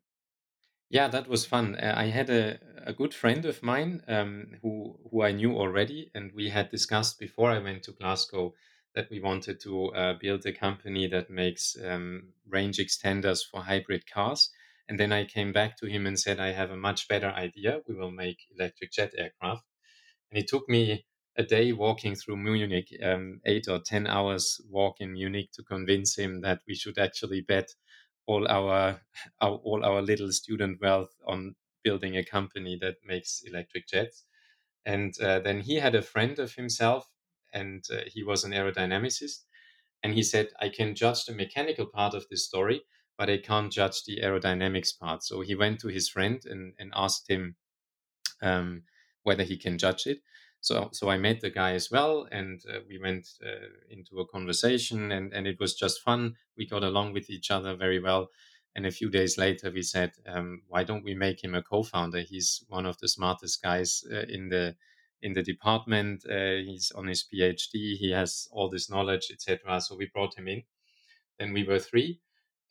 Yeah, 0.89 1.09
that 1.09 1.29
was 1.29 1.47
fun. 1.47 1.75
Uh, 1.77 1.95
I 1.97 2.07
had 2.07 2.31
a, 2.31 2.59
a 2.87 2.93
good 2.93 3.13
friend 3.15 3.45
of 3.45 3.63
mine 3.63 4.03
um, 4.09 4.59
who 4.63 4.99
who 5.11 5.23
I 5.23 5.33
knew 5.33 5.57
already, 5.57 6.11
and 6.15 6.33
we 6.33 6.49
had 6.51 6.71
discussed 6.71 7.19
before 7.19 7.51
I 7.51 7.59
went 7.59 7.85
to 7.85 7.93
Glasgow 7.93 8.55
that 8.95 9.11
we 9.11 9.21
wanted 9.21 9.61
to 9.61 9.93
uh, 9.95 10.15
build 10.15 10.47
a 10.47 10.53
company 10.53 11.07
that 11.09 11.29
makes 11.31 11.77
um, 11.85 12.33
range 12.47 12.79
extenders 12.79 13.45
for 13.49 13.63
hybrid 13.63 14.07
cars. 14.07 14.51
And 14.89 14.99
then 15.01 15.13
I 15.13 15.25
came 15.25 15.53
back 15.53 15.77
to 15.79 15.87
him 15.87 16.07
and 16.07 16.19
said, 16.19 16.39
I 16.39 16.53
have 16.53 16.71
a 16.71 16.77
much 16.77 17.09
better 17.09 17.31
idea. 17.31 17.81
We 17.89 17.95
will 17.95 18.13
make 18.13 18.39
electric 18.57 18.93
jet 18.93 19.13
aircraft. 19.17 19.65
And 20.31 20.39
it 20.39 20.49
took 20.49 20.69
me 20.69 21.07
a 21.37 21.43
day 21.43 21.73
walking 21.73 22.15
through 22.15 22.37
Munich, 22.37 22.89
um, 23.03 23.41
eight 23.45 23.69
or 23.69 23.81
10 23.81 24.07
hours 24.07 24.61
walk 24.71 24.97
in 25.01 25.13
Munich 25.13 25.51
to 25.53 25.63
convince 25.63 26.17
him 26.17 26.41
that 26.43 26.61
we 26.67 26.75
should 26.75 26.99
actually 26.99 27.43
bet 27.43 27.69
all 28.27 28.47
our, 28.49 29.01
our 29.41 29.57
all 29.57 29.85
our 29.85 30.03
little 30.03 30.33
student 30.33 30.81
wealth 30.81 31.15
on 31.27 31.55
building 31.85 32.17
a 32.17 32.25
company 32.25 32.79
that 32.81 32.97
makes 33.05 33.43
electric 33.45 33.87
jets. 33.89 34.25
And 34.85 35.15
uh, 35.21 35.41
then 35.41 35.61
he 35.61 35.77
had 35.77 35.95
a 35.95 36.03
friend 36.03 36.39
of 36.39 36.55
himself, 36.55 37.07
and 37.53 37.85
uh, 37.93 38.03
he 38.07 38.23
was 38.23 38.45
an 38.45 38.53
aerodynamicist. 38.53 39.45
And 40.03 40.15
he 40.15 40.23
said, 40.23 40.49
I 40.61 40.69
can 40.69 40.95
judge 40.95 41.25
the 41.25 41.35
mechanical 41.35 41.87
part 41.87 42.15
of 42.15 42.27
this 42.31 42.45
story, 42.45 42.83
but 43.19 43.31
I 43.31 43.39
can't 43.39 43.73
judge 43.73 44.05
the 44.05 44.21
aerodynamics 44.23 44.99
part. 44.99 45.25
So 45.25 45.41
he 45.41 45.55
went 45.55 45.81
to 45.81 45.89
his 45.89 46.09
friend 46.09 46.43
and, 46.47 46.75
and 46.79 46.93
asked 46.95 47.29
him 47.29 47.57
um, 48.43 48.83
whether 49.23 49.43
he 49.45 49.57
can 49.57 49.79
judge 49.79 50.07
it. 50.07 50.21
So, 50.61 50.91
so 50.93 51.09
I 51.11 51.19
met 51.19 51.41
the 51.41 51.51
guy 51.51 51.75
as 51.75 51.91
well, 51.91 52.27
and 52.33 52.61
uh, 52.69 52.81
we 52.89 52.99
went 52.99 53.29
uh, 53.45 53.67
into 53.91 54.19
a 54.19 54.27
conversation, 54.27 55.13
and, 55.13 55.33
and 55.33 55.47
it 55.47 55.61
was 55.61 55.75
just 55.75 56.03
fun. 56.03 56.37
We 56.57 56.67
got 56.67 56.83
along 56.83 57.13
with 57.13 57.31
each 57.31 57.51
other 57.51 57.77
very 57.77 58.01
well, 58.01 58.31
And 58.75 58.85
a 58.87 58.91
few 58.91 59.09
days 59.11 59.39
later, 59.39 59.71
we 59.71 59.83
said, 59.83 60.13
um, 60.27 60.63
why 60.69 60.85
don't 60.85 61.05
we 61.05 61.15
make 61.15 61.43
him 61.43 61.55
a 61.55 61.63
co-founder? 61.63 62.21
He's 62.21 62.65
one 62.69 62.87
of 62.87 62.99
the 62.99 63.09
smartest 63.09 63.63
guys 63.63 64.05
uh, 64.13 64.27
in 64.29 64.49
the 64.51 64.77
in 65.23 65.33
the 65.33 65.43
department. 65.43 66.25
Uh, 66.29 66.57
he's 66.69 66.93
on 66.93 67.07
his 67.07 67.25
PhD. 67.25 67.97
He 67.97 68.11
has 68.13 68.49
all 68.53 68.69
this 68.69 68.91
knowledge, 68.91 69.29
etc. 69.33 69.81
So 69.81 69.97
we 69.97 70.07
brought 70.13 70.37
him 70.39 70.49
in. 70.49 70.63
Then 71.39 71.53
we 71.55 71.65
were 71.65 71.79
three. 71.81 72.21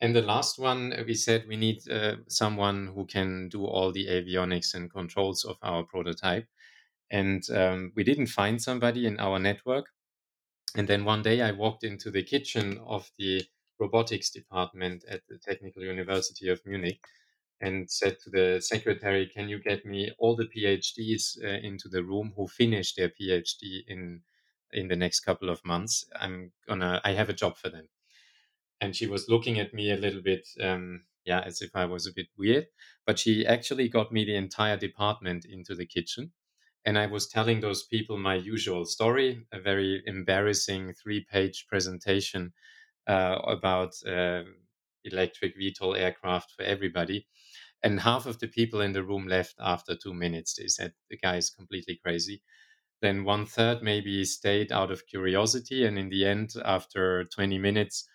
And 0.01 0.15
the 0.15 0.21
last 0.21 0.57
one, 0.59 0.93
uh, 0.93 1.03
we 1.05 1.15
said 1.15 1.47
we 1.47 1.57
need 1.57 1.89
uh, 1.89 2.17
someone 2.29 2.87
who 2.87 3.05
can 3.05 3.49
do 3.49 3.65
all 3.65 3.91
the 3.91 4.07
avionics 4.07 4.73
and 4.73 4.89
controls 4.91 5.43
of 5.45 5.57
our 5.61 5.83
prototype. 5.83 6.47
And 7.11 7.49
um, 7.51 7.93
we 7.95 8.03
didn't 8.03 8.27
find 8.27 8.61
somebody 8.61 9.05
in 9.07 9.19
our 9.19 9.39
network. 9.39 9.87
And 10.75 10.87
then 10.87 11.05
one 11.05 11.21
day 11.21 11.41
I 11.41 11.51
walked 11.51 11.83
into 11.83 12.11
the 12.11 12.23
kitchen 12.23 12.77
of 12.79 13.11
the 13.17 13.43
robotics 13.79 14.29
department 14.29 15.03
at 15.09 15.27
the 15.27 15.37
Technical 15.39 15.83
University 15.83 16.49
of 16.49 16.65
Munich 16.65 17.01
and 17.61 17.89
said 17.91 18.19
to 18.19 18.29
the 18.31 18.61
secretary, 18.61 19.27
Can 19.27 19.49
you 19.49 19.59
get 19.59 19.85
me 19.85 20.11
all 20.19 20.35
the 20.35 20.45
PhDs 20.47 21.43
uh, 21.43 21.47
into 21.67 21.89
the 21.89 22.03
room 22.03 22.33
who 22.35 22.47
finish 22.47 22.95
their 22.95 23.09
PhD 23.09 23.83
in 23.87 24.23
in 24.71 24.87
the 24.89 24.95
next 24.95 25.21
couple 25.21 25.49
of 25.49 25.65
months? 25.65 26.05
I'm 26.15 26.53
gonna 26.67 27.01
I 27.03 27.13
have 27.13 27.29
a 27.29 27.33
job 27.33 27.57
for 27.57 27.69
them. 27.69 27.89
And 28.81 28.95
she 28.95 29.07
was 29.07 29.29
looking 29.29 29.59
at 29.59 29.73
me 29.73 29.91
a 29.91 29.97
little 29.97 30.21
bit 30.21 30.47
um, 30.61 31.01
yeah, 31.25 31.41
as 31.41 31.61
if 31.61 31.71
I 31.75 31.85
was 31.85 32.05
a 32.05 32.13
bit 32.13 32.27
weird. 32.37 32.67
But 33.05 33.19
she 33.19 33.45
actually 33.45 33.89
got 33.89 34.11
me 34.11 34.23
the 34.25 34.35
entire 34.35 34.77
department 34.77 35.45
into 35.45 35.75
the 35.75 35.85
kitchen. 35.85 36.31
And 36.85 36.99
I 36.99 37.07
was 37.07 37.27
telling 37.27 37.61
those 37.61 37.83
people 37.83 38.17
my 38.17 38.35
usual 38.35 38.85
story, 38.85 39.45
a 39.51 39.59
very 39.59 40.03
embarrassing 40.05 40.93
three 40.93 41.25
page 41.25 41.65
presentation 41.67 42.53
uh, 43.07 43.39
about 43.47 43.93
uh, 44.07 44.43
electric 45.03 45.57
VTOL 45.57 45.97
aircraft 45.97 46.51
for 46.55 46.63
everybody. 46.63 47.27
And 47.83 47.99
half 47.99 48.25
of 48.27 48.39
the 48.39 48.47
people 48.47 48.81
in 48.81 48.93
the 48.93 49.03
room 49.03 49.27
left 49.27 49.55
after 49.59 49.95
two 49.95 50.13
minutes. 50.13 50.55
They 50.55 50.67
said 50.67 50.93
the 51.09 51.17
guy 51.17 51.37
is 51.37 51.49
completely 51.49 51.99
crazy. 52.03 52.43
Then 53.01 53.23
one 53.23 53.45
third 53.45 53.83
maybe 53.83 54.25
stayed 54.25 54.71
out 54.71 54.91
of 54.91 55.07
curiosity. 55.07 55.85
And 55.85 55.97
in 55.97 56.09
the 56.09 56.25
end, 56.25 56.53
after 56.63 57.25
20 57.25 57.57
minutes, 57.57 58.07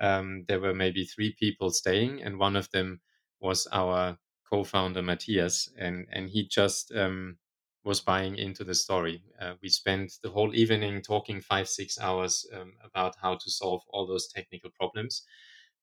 um, 0.00 0.44
there 0.48 0.60
were 0.60 0.74
maybe 0.74 1.04
three 1.04 1.32
people 1.32 1.70
staying, 1.70 2.22
and 2.22 2.38
one 2.38 2.56
of 2.56 2.70
them 2.70 3.00
was 3.40 3.66
our 3.72 4.18
co-founder 4.48 5.02
Matthias, 5.02 5.68
and 5.76 6.06
and 6.12 6.30
he 6.30 6.46
just 6.46 6.92
um, 6.94 7.38
was 7.84 8.00
buying 8.00 8.36
into 8.36 8.64
the 8.64 8.74
story. 8.74 9.24
Uh, 9.40 9.54
we 9.62 9.68
spent 9.68 10.14
the 10.22 10.30
whole 10.30 10.54
evening 10.54 11.02
talking 11.02 11.40
five 11.40 11.68
six 11.68 11.98
hours 11.98 12.46
um, 12.52 12.74
about 12.82 13.16
how 13.22 13.34
to 13.36 13.50
solve 13.50 13.82
all 13.88 14.06
those 14.06 14.28
technical 14.28 14.70
problems. 14.70 15.24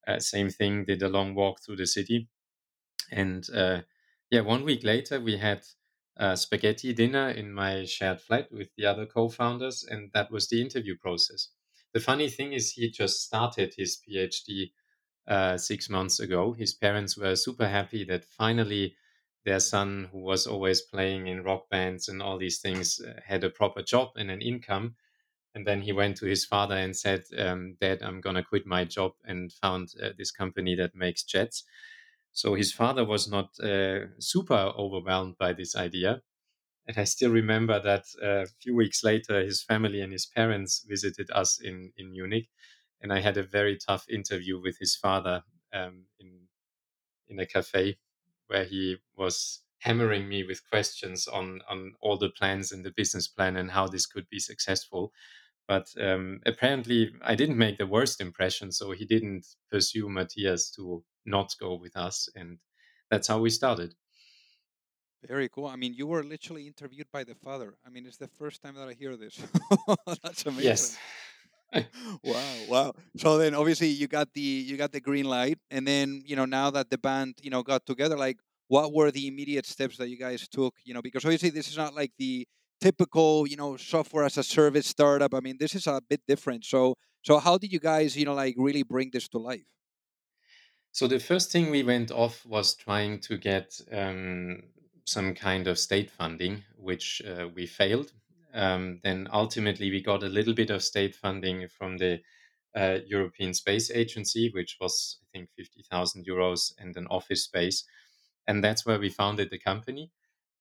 Uh, 0.08 0.20
same 0.20 0.50
thing, 0.50 0.86
did 0.86 1.02
a 1.02 1.10
long 1.10 1.34
walk 1.36 1.62
through 1.62 1.78
the 1.78 1.88
city, 1.88 2.30
and 3.12 3.50
uh, 3.52 3.82
yeah, 4.30 4.42
one 4.42 4.64
week 4.64 4.84
later 4.84 5.20
we 5.20 5.38
had 5.38 5.66
spaghetti 6.36 6.94
dinner 6.94 7.30
in 7.30 7.54
my 7.54 7.86
shared 7.86 8.22
flat 8.22 8.52
with 8.52 8.70
the 8.76 8.86
other 8.86 9.06
co-founders, 9.06 9.84
and 9.84 10.12
that 10.14 10.32
was 10.32 10.48
the 10.50 10.62
interview 10.62 10.98
process 10.98 11.50
the 11.94 12.00
funny 12.00 12.30
thing 12.30 12.54
is, 12.54 12.72
he 12.72 12.90
just 12.90 13.24
started 13.24 13.74
his 13.78 13.98
PhD 13.98 14.72
uh, 15.28 15.58
six 15.58 15.90
months 15.90 16.20
ago. 16.20 16.54
His 16.54 16.74
parents 16.74 17.18
were 17.18 17.36
super 17.36 17.68
happy 17.68 18.04
that 18.06 18.26
finally 18.26 18.96
their 19.46 19.60
son, 19.60 20.10
who 20.12 20.20
was 20.20 20.48
always 20.48 20.82
playing 20.82 21.28
in 21.28 21.44
rock 21.44 21.70
bands 21.70 22.08
and 22.10 22.22
all 22.22 22.38
these 22.38 22.60
things, 22.60 23.00
uh, 23.02 23.20
had 23.26 23.44
a 23.44 23.50
proper 23.50 23.82
job 23.84 24.10
and 24.16 24.32
an 24.32 24.42
income. 24.42 24.96
And 25.56 25.68
then 25.68 25.82
he 25.82 25.94
went 25.94 26.18
to 26.18 26.26
his 26.26 26.46
father 26.46 26.76
and 26.76 26.96
said, 26.96 27.24
um, 27.38 27.78
Dad, 27.80 28.02
I'm 28.02 28.22
going 28.22 28.36
to 28.36 28.44
quit 28.44 28.66
my 28.66 28.86
job 28.86 29.14
and 29.26 29.52
found 29.52 29.90
uh, 30.02 30.10
this 30.18 30.32
company 30.32 30.76
that 30.76 30.96
makes 30.96 31.24
jets. 31.24 31.64
So 32.32 32.56
his 32.56 32.74
father 32.74 33.06
was 33.06 33.30
not 33.30 33.60
uh, 33.60 34.08
super 34.20 34.56
overwhelmed 34.78 35.38
by 35.38 35.54
this 35.54 35.76
idea. 35.76 36.22
And 36.88 36.98
I 36.98 37.06
still 37.06 37.32
remember 37.32 37.80
that 37.82 38.06
uh, 38.22 38.44
a 38.44 38.48
few 38.62 38.76
weeks 38.76 39.04
later, 39.04 39.42
his 39.44 39.64
family 39.64 40.02
and 40.02 40.12
his 40.12 40.26
parents 40.26 40.86
visited 40.88 41.32
us 41.32 41.60
in, 41.62 41.94
in 41.98 42.12
Munich. 42.12 42.48
And 43.02 43.12
I 43.14 43.20
had 43.20 43.38
a 43.38 43.44
very 43.44 43.78
tough 43.78 44.06
interview 44.10 44.60
with 44.62 44.78
his 44.80 44.96
father 44.96 45.44
um, 45.74 46.06
in, 46.20 46.48
in 47.28 47.40
a 47.40 47.46
cafe 47.46 47.98
where 48.48 48.66
he 48.66 48.98
was 49.16 49.62
hammering 49.80 50.28
me 50.28 50.44
with 50.44 50.68
questions 50.70 51.28
on, 51.28 51.62
on 51.70 51.94
all 52.02 52.18
the 52.18 52.30
plans 52.30 52.72
and 52.72 52.86
the 52.86 52.94
business 52.96 53.28
plan 53.28 53.58
and 53.58 53.72
how 53.72 53.88
this 53.88 54.06
could 54.06 54.28
be 54.30 54.40
successful. 54.40 55.12
But 55.68 55.88
um, 56.02 56.42
apparently, 56.46 57.14
I 57.22 57.36
didn't 57.36 57.58
make 57.58 57.78
the 57.78 57.88
worst 57.88 58.20
impression. 58.20 58.72
So 58.72 58.92
he 58.92 59.06
didn't 59.06 59.46
pursue 59.72 60.10
Matthias 60.10 60.70
to 60.72 61.04
not 61.26 61.56
go 61.60 61.76
with 61.76 61.96
us. 61.96 62.30
And 62.36 62.60
that's 63.10 63.28
how 63.28 63.40
we 63.40 63.50
started. 63.50 63.96
Very 65.28 65.48
cool. 65.50 65.68
I 65.68 65.76
mean, 65.76 65.94
you 65.94 66.06
were 66.08 66.24
literally 66.24 66.68
interviewed 66.68 67.08
by 67.12 67.24
the 67.24 67.36
father. 67.36 67.76
I 67.86 67.90
mean, 67.90 68.06
it's 68.06 68.18
the 68.18 68.28
first 68.28 68.62
time 68.62 68.76
that 68.76 68.90
I 68.90 68.94
hear 68.94 69.16
this. 69.16 69.40
That's 70.24 70.46
amazing. 70.46 70.64
Yes. 70.64 70.98
wow, 72.24 72.56
wow. 72.70 72.94
So 73.18 73.38
then 73.38 73.56
obviously 73.56 73.88
you 73.88 74.08
got 74.08 74.34
the 74.34 74.42
you 74.42 74.78
got 74.78 74.92
the 74.92 75.00
green 75.00 75.26
light 75.26 75.58
and 75.72 75.88
then, 75.88 76.22
you 76.26 76.36
know, 76.36 76.46
now 76.46 76.70
that 76.72 76.90
the 76.90 76.98
band, 76.98 77.36
you 77.42 77.50
know, 77.50 77.64
got 77.64 77.86
together 77.86 78.18
like 78.18 78.38
what 78.68 78.94
were 78.94 79.12
the 79.12 79.28
immediate 79.28 79.66
steps 79.66 79.98
that 79.98 80.10
you 80.10 80.18
guys 80.18 80.48
took, 80.48 80.76
you 80.84 80.94
know, 80.94 81.02
because 81.02 81.26
obviously 81.26 81.50
this 81.50 81.68
is 81.70 81.78
not 81.78 81.96
like 81.96 82.12
the 82.18 82.46
typical, 82.82 83.48
you 83.48 83.56
know, 83.56 83.78
software 83.78 84.26
as 84.26 84.38
a 84.38 84.44
service 84.44 84.88
startup. 84.88 85.34
I 85.34 85.40
mean, 85.40 85.58
this 85.60 85.74
is 85.74 85.88
a 85.88 86.02
bit 86.08 86.22
different. 86.28 86.66
So 86.66 86.96
so 87.24 87.40
how 87.40 87.58
did 87.58 87.72
you 87.72 87.80
guys, 87.80 88.18
you 88.18 88.26
know, 88.26 88.34
like 88.34 88.56
really 88.58 88.84
bring 88.84 89.10
this 89.12 89.28
to 89.30 89.38
life? 89.38 89.66
So 90.92 91.08
the 91.08 91.20
first 91.20 91.52
thing 91.52 91.72
we 91.72 91.82
went 91.82 92.12
off 92.12 92.46
was 92.46 92.76
trying 92.76 93.20
to 93.22 93.38
get 93.38 93.82
um, 93.92 94.62
some 95.06 95.34
kind 95.34 95.68
of 95.68 95.80
state 95.80 96.10
funding, 96.10 96.64
which 96.78 97.22
uh, 97.22 97.48
we 97.54 97.66
failed. 97.68 98.14
Um, 98.54 99.00
then 99.04 99.28
ultimately, 99.32 99.90
we 99.90 100.02
got 100.02 100.24
a 100.24 100.30
little 100.30 100.54
bit 100.54 100.70
of 100.70 100.84
state 100.84 101.16
funding 101.16 101.68
from 101.68 101.98
the 101.98 102.22
uh, 102.76 103.00
European 103.06 103.54
Space 103.54 103.92
Agency, 103.92 104.50
which 104.54 104.78
was, 104.80 105.20
I 105.24 105.38
think, 105.38 105.50
50,000 105.58 106.26
euros 106.26 106.74
and 106.78 106.96
an 106.98 107.08
office 107.08 107.44
space. 107.44 107.84
And 108.48 108.64
that's 108.64 108.86
where 108.86 109.00
we 109.00 109.10
founded 109.10 109.50
the 109.50 109.60
company. 109.60 110.12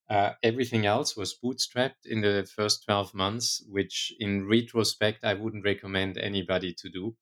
Uh, 0.08 0.34
everything 0.42 0.84
else 0.86 1.16
was 1.16 1.38
bootstrapped 1.42 2.04
in 2.06 2.20
the 2.20 2.48
first 2.54 2.84
12 2.84 3.14
months, 3.14 3.64
which 3.68 4.12
in 4.20 4.46
retrospect, 4.46 5.24
I 5.24 5.34
wouldn't 5.34 5.64
recommend 5.64 6.18
anybody 6.18 6.74
to 6.74 6.88
do. 6.90 7.16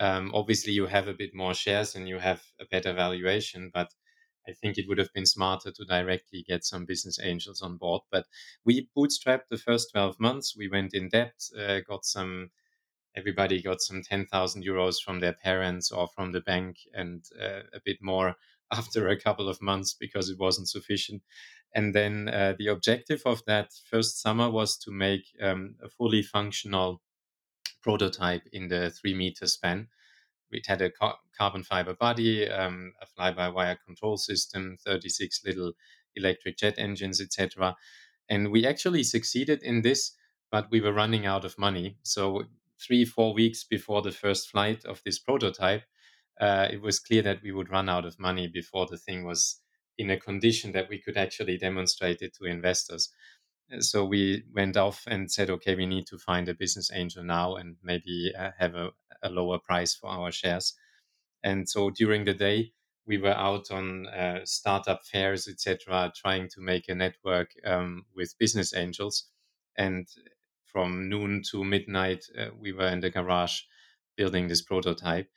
Um, 0.00 0.32
obviously, 0.34 0.72
you 0.72 0.86
have 0.86 1.08
a 1.08 1.14
bit 1.14 1.34
more 1.34 1.54
shares 1.54 1.94
and 1.94 2.08
you 2.08 2.18
have 2.18 2.44
a 2.60 2.66
better 2.66 2.92
valuation, 2.92 3.70
but 3.72 3.94
I 4.48 4.52
think 4.52 4.78
it 4.78 4.88
would 4.88 4.98
have 4.98 5.12
been 5.12 5.26
smarter 5.26 5.70
to 5.72 5.84
directly 5.84 6.42
get 6.42 6.64
some 6.64 6.84
business 6.84 7.18
angels 7.22 7.62
on 7.62 7.76
board. 7.76 8.02
But 8.10 8.26
we 8.64 8.88
bootstrapped 8.96 9.48
the 9.50 9.58
first 9.58 9.90
12 9.92 10.18
months. 10.20 10.56
We 10.56 10.68
went 10.68 10.94
in 10.94 11.08
debt, 11.08 11.34
uh, 11.58 11.80
got 11.80 12.04
some, 12.04 12.50
everybody 13.14 13.62
got 13.62 13.80
some 13.80 14.02
10,000 14.02 14.64
euros 14.64 15.02
from 15.02 15.20
their 15.20 15.34
parents 15.34 15.90
or 15.90 16.08
from 16.08 16.32
the 16.32 16.40
bank 16.40 16.78
and 16.94 17.24
uh, 17.40 17.62
a 17.72 17.80
bit 17.84 17.98
more 18.02 18.36
after 18.72 19.08
a 19.08 19.20
couple 19.20 19.48
of 19.48 19.62
months 19.62 19.94
because 19.94 20.30
it 20.30 20.38
wasn't 20.38 20.68
sufficient. 20.68 21.22
And 21.74 21.94
then 21.94 22.28
uh, 22.28 22.54
the 22.58 22.68
objective 22.68 23.22
of 23.24 23.44
that 23.46 23.72
first 23.90 24.20
summer 24.20 24.50
was 24.50 24.76
to 24.78 24.90
make 24.90 25.24
um, 25.40 25.76
a 25.82 25.88
fully 25.88 26.22
functional 26.22 27.02
prototype 27.82 28.46
in 28.52 28.68
the 28.68 28.90
three 28.90 29.14
meter 29.14 29.46
span 29.46 29.88
it 30.52 30.66
had 30.66 30.82
a 30.82 30.90
car- 30.90 31.18
carbon 31.36 31.62
fiber 31.62 31.94
body, 31.94 32.48
um, 32.48 32.92
a 33.00 33.06
fly-by-wire 33.06 33.78
control 33.84 34.16
system, 34.16 34.76
36 34.84 35.42
little 35.44 35.72
electric 36.14 36.58
jet 36.58 36.74
engines, 36.78 37.20
etc. 37.20 37.76
And 38.28 38.50
we 38.50 38.66
actually 38.66 39.02
succeeded 39.02 39.62
in 39.62 39.82
this, 39.82 40.12
but 40.50 40.70
we 40.70 40.80
were 40.80 40.92
running 40.92 41.26
out 41.26 41.44
of 41.44 41.58
money. 41.58 41.96
So 42.02 42.44
three, 42.80 43.04
four 43.04 43.32
weeks 43.34 43.64
before 43.64 44.02
the 44.02 44.12
first 44.12 44.50
flight 44.50 44.84
of 44.84 45.02
this 45.04 45.18
prototype, 45.18 45.84
uh, 46.40 46.68
it 46.70 46.80
was 46.80 46.98
clear 46.98 47.22
that 47.22 47.42
we 47.42 47.52
would 47.52 47.70
run 47.70 47.88
out 47.88 48.04
of 48.04 48.18
money 48.18 48.48
before 48.48 48.86
the 48.86 48.98
thing 48.98 49.24
was 49.24 49.60
in 49.98 50.10
a 50.10 50.18
condition 50.18 50.72
that 50.72 50.88
we 50.88 50.98
could 50.98 51.16
actually 51.16 51.58
demonstrate 51.58 52.22
it 52.22 52.34
to 52.34 52.44
investors. 52.44 53.10
So 53.80 54.04
we 54.04 54.44
went 54.54 54.76
off 54.76 55.04
and 55.06 55.30
said, 55.30 55.50
okay, 55.50 55.74
we 55.74 55.86
need 55.86 56.06
to 56.08 56.18
find 56.18 56.48
a 56.48 56.54
business 56.54 56.90
angel 56.92 57.24
now 57.24 57.56
and 57.56 57.76
maybe 57.82 58.32
uh, 58.38 58.50
have 58.58 58.74
a, 58.74 58.90
a 59.22 59.30
lower 59.30 59.58
price 59.58 59.94
for 59.94 60.10
our 60.10 60.30
shares. 60.30 60.74
And 61.42 61.68
so 61.68 61.90
during 61.90 62.24
the 62.24 62.34
day, 62.34 62.72
we 63.06 63.18
were 63.18 63.34
out 63.34 63.70
on 63.70 64.06
uh, 64.08 64.40
startup 64.44 65.04
fairs, 65.04 65.48
etc., 65.48 66.12
trying 66.16 66.48
to 66.50 66.60
make 66.60 66.88
a 66.88 66.94
network 66.94 67.50
um, 67.64 68.04
with 68.14 68.38
business 68.38 68.74
angels. 68.74 69.24
And 69.76 70.06
from 70.66 71.08
noon 71.08 71.42
to 71.50 71.64
midnight, 71.64 72.24
uh, 72.38 72.48
we 72.58 72.72
were 72.72 72.88
in 72.88 73.00
the 73.00 73.10
garage 73.10 73.62
building 74.16 74.48
this 74.48 74.62
prototype. 74.62 75.28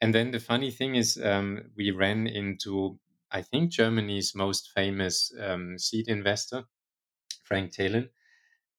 And 0.00 0.14
then 0.14 0.30
the 0.30 0.40
funny 0.40 0.70
thing 0.70 0.94
is, 0.94 1.20
um, 1.22 1.70
we 1.76 1.90
ran 1.90 2.26
into, 2.26 2.98
I 3.30 3.42
think, 3.42 3.70
Germany's 3.70 4.34
most 4.34 4.70
famous 4.74 5.32
um, 5.40 5.78
seed 5.78 6.08
investor, 6.08 6.64
Frank 7.52 7.72
Thelen, 7.74 8.10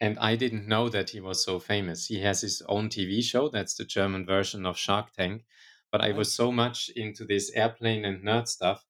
and 0.02 0.20
I 0.20 0.36
didn't 0.36 0.68
know 0.68 0.90
that 0.90 1.12
he 1.12 1.20
was 1.20 1.44
so 1.44 1.60
famous. 1.60 2.08
He 2.08 2.20
has 2.22 2.42
his 2.42 2.62
own 2.70 2.90
TV 2.90 3.22
show, 3.22 3.50
that's 3.50 3.76
the 3.76 3.86
German 3.86 4.26
version 4.26 4.66
of 4.66 4.78
Shark 4.78 5.14
Tank. 5.14 5.46
But 5.92 6.02
I 6.02 6.12
was 6.12 6.34
so 6.34 6.52
much 6.52 6.90
into 6.96 7.26
this 7.26 7.52
airplane 7.52 8.06
and 8.06 8.24
nerd 8.24 8.48
stuff 8.48 8.86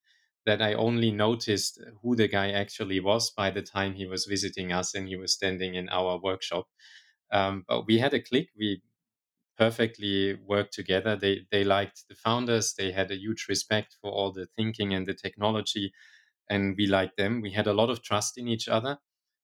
that 0.46 0.62
I 0.62 0.74
only 0.74 1.12
noticed 1.12 1.82
who 2.02 2.16
the 2.16 2.28
guy 2.28 2.52
actually 2.52 3.00
was 3.00 3.32
by 3.32 3.52
the 3.52 3.62
time 3.62 3.96
he 3.96 4.06
was 4.08 4.26
visiting 4.26 4.72
us 4.74 4.96
and 4.96 5.08
he 5.08 5.16
was 5.18 5.34
standing 5.34 5.76
in 5.76 5.90
our 5.90 6.20
workshop. 6.20 6.68
Um, 7.32 7.66
but 7.68 7.88
we 7.88 8.00
had 8.00 8.14
a 8.14 8.22
click. 8.22 8.50
We 8.58 8.82
perfectly 9.58 10.36
worked 10.36 10.74
together. 10.74 11.16
They 11.16 11.48
they 11.52 11.64
liked 11.64 12.08
the 12.10 12.16
founders. 12.16 12.74
They 12.74 12.92
had 12.92 13.12
a 13.12 13.18
huge 13.18 13.48
respect 13.50 13.98
for 14.02 14.12
all 14.12 14.32
the 14.32 14.48
thinking 14.58 14.94
and 14.94 15.08
the 15.08 15.14
technology, 15.14 15.94
and 16.50 16.76
we 16.78 16.88
liked 16.88 17.18
them. 17.18 17.42
We 17.42 17.52
had 17.54 17.68
a 17.68 17.74
lot 17.74 17.90
of 17.92 18.04
trust 18.04 18.38
in 18.38 18.48
each 18.48 18.68
other, 18.70 19.00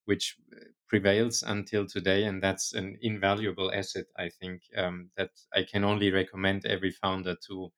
which 0.10 0.26
uh, 0.56 0.60
prevails 0.88 1.44
until 1.44 1.86
today, 1.88 2.22
and 2.26 2.42
that's 2.44 2.74
an 2.74 2.98
invaluable 3.02 3.72
asset. 3.74 4.08
I 4.18 4.30
think 4.30 4.64
um, 4.76 5.12
that 5.18 5.32
I 5.54 5.64
can 5.64 5.84
only 5.86 6.12
recommend 6.12 6.66
every 6.66 6.92
founder 6.92 7.36
to 7.48 7.72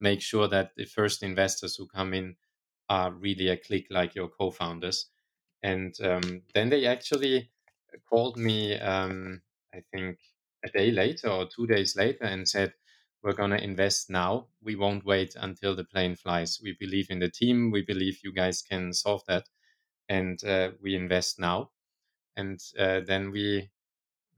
make 0.00 0.20
sure 0.22 0.48
that 0.48 0.72
the 0.76 0.84
first 0.86 1.22
investors 1.22 1.76
who 1.76 1.88
come 1.88 2.14
in 2.14 2.36
are 2.90 3.12
really 3.12 3.48
a 3.48 3.56
click 3.56 3.86
like 3.90 4.14
your 4.14 4.28
co-founders. 4.28 5.10
And 5.62 5.94
um, 6.02 6.42
then 6.54 6.68
they 6.70 6.86
actually 6.86 7.50
called 8.08 8.36
me, 8.36 8.78
um, 8.78 9.42
I 9.74 9.82
think, 9.92 10.18
a 10.64 10.68
day 10.70 10.90
later 10.90 11.28
or 11.28 11.46
two 11.48 11.66
days 11.66 11.96
later 11.96 12.24
and 12.24 12.48
said, 12.48 12.74
We're 13.22 13.34
going 13.34 13.50
to 13.52 13.62
invest 13.62 14.10
now. 14.10 14.48
We 14.62 14.76
won't 14.76 15.04
wait 15.04 15.34
until 15.36 15.76
the 15.76 15.84
plane 15.84 16.16
flies. 16.16 16.60
We 16.62 16.76
believe 16.78 17.10
in 17.10 17.20
the 17.20 17.30
team. 17.30 17.70
We 17.70 17.82
believe 17.82 18.20
you 18.24 18.32
guys 18.32 18.62
can 18.62 18.92
solve 18.92 19.22
that. 19.28 19.44
And 20.08 20.42
uh, 20.44 20.72
we 20.82 20.96
invest 20.96 21.38
now. 21.40 21.70
And 22.38 22.60
uh, 22.78 23.00
then 23.00 23.32
we, 23.32 23.70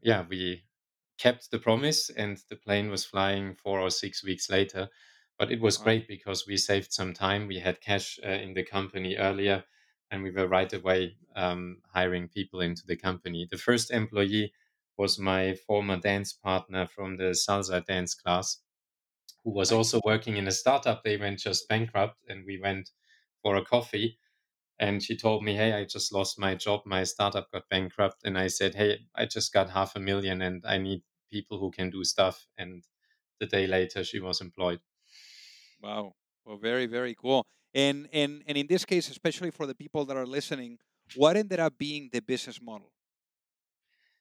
yeah, 0.02 0.26
we 0.28 0.64
kept 1.18 1.50
the 1.50 1.58
promise 1.58 2.10
and 2.10 2.38
the 2.48 2.56
plane 2.56 2.90
was 2.90 3.04
flying 3.04 3.54
four 3.54 3.80
or 3.80 3.90
six 3.90 4.24
weeks 4.24 4.50
later 4.50 4.88
but 5.38 5.50
it 5.52 5.60
was 5.60 5.78
great 5.78 6.06
because 6.08 6.46
we 6.46 6.56
saved 6.56 6.92
some 6.92 7.14
time. 7.14 7.48
We 7.48 7.60
had 7.60 7.80
cash 7.80 8.20
uh, 8.24 8.28
in 8.28 8.54
the 8.54 8.62
company 8.64 9.16
earlier, 9.16 9.64
and 10.10 10.22
we 10.22 10.30
were 10.30 10.46
right 10.46 10.72
away 10.72 11.16
um, 11.34 11.82
hiring 11.94 12.28
people 12.28 12.60
into 12.60 12.86
the 12.86 12.96
company. 12.96 13.48
The 13.50 13.58
first 13.58 13.90
employee 13.90 14.54
was 14.98 15.18
my 15.18 15.54
former 15.56 15.98
dance 15.98 16.34
partner 16.34 16.86
from 16.86 17.16
the 17.16 17.32
salsa 17.34 17.84
dance 17.84 18.14
class, 18.14 18.62
who 19.44 19.50
was 19.50 19.70
also 19.72 20.00
working 20.04 20.36
in 20.36 20.46
a 20.48 20.52
startup. 20.52 21.02
They 21.04 21.16
went 21.18 21.40
just 21.40 21.68
bankrupt, 21.68 22.24
and 22.28 22.44
we 22.46 22.58
went 22.58 22.90
for 23.42 23.56
a 23.56 23.64
coffee. 23.64 24.18
And 24.80 25.00
she 25.02 25.16
told 25.16 25.44
me, 25.44 25.54
Hey, 25.54 25.74
I 25.74 25.84
just 25.84 26.12
lost 26.12 26.40
my 26.40 26.56
job. 26.56 26.82
My 26.86 27.04
startup 27.04 27.52
got 27.52 27.68
bankrupt. 27.68 28.24
And 28.24 28.36
I 28.38 28.48
said, 28.48 28.74
Hey, 28.74 29.06
I 29.14 29.26
just 29.26 29.52
got 29.52 29.70
half 29.70 29.94
a 29.96 30.00
million 30.00 30.42
and 30.42 30.64
I 30.66 30.78
need 30.78 31.04
people 31.30 31.60
who 31.60 31.70
can 31.70 31.90
do 31.90 32.02
stuff. 32.04 32.48
And 32.58 32.84
the 33.40 33.46
day 33.46 33.66
later, 33.68 34.04
she 34.04 34.20
was 34.20 34.40
employed. 34.40 34.80
Wow. 35.80 36.14
Well, 36.44 36.56
very, 36.56 36.86
very 36.86 37.14
cool. 37.14 37.46
And 37.74 38.08
and 38.12 38.42
and 38.46 38.58
in 38.58 38.66
this 38.66 38.84
case, 38.84 39.08
especially 39.10 39.50
for 39.50 39.66
the 39.66 39.74
people 39.74 40.04
that 40.06 40.16
are 40.16 40.26
listening, 40.26 40.78
what 41.14 41.36
ended 41.36 41.60
up 41.60 41.78
being 41.78 42.10
the 42.12 42.20
business 42.20 42.60
model? 42.60 42.92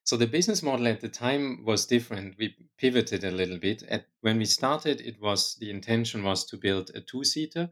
So 0.04 0.18
the 0.18 0.28
business 0.28 0.62
model 0.62 0.88
at 0.88 1.00
the 1.00 1.08
time 1.08 1.63
was 1.63 1.86
different. 1.86 2.38
We 2.38 2.56
pivoted 2.78 3.24
a 3.24 3.32
little 3.32 3.58
bit. 3.58 3.84
At 3.84 4.08
when 4.22 4.38
we 4.38 4.44
started, 4.46 5.00
it 5.00 5.22
was 5.22 5.56
the 5.56 5.70
intention 5.70 6.24
was 6.24 6.46
to 6.48 6.58
build 6.58 6.92
a 6.94 7.00
two-seater 7.01 7.70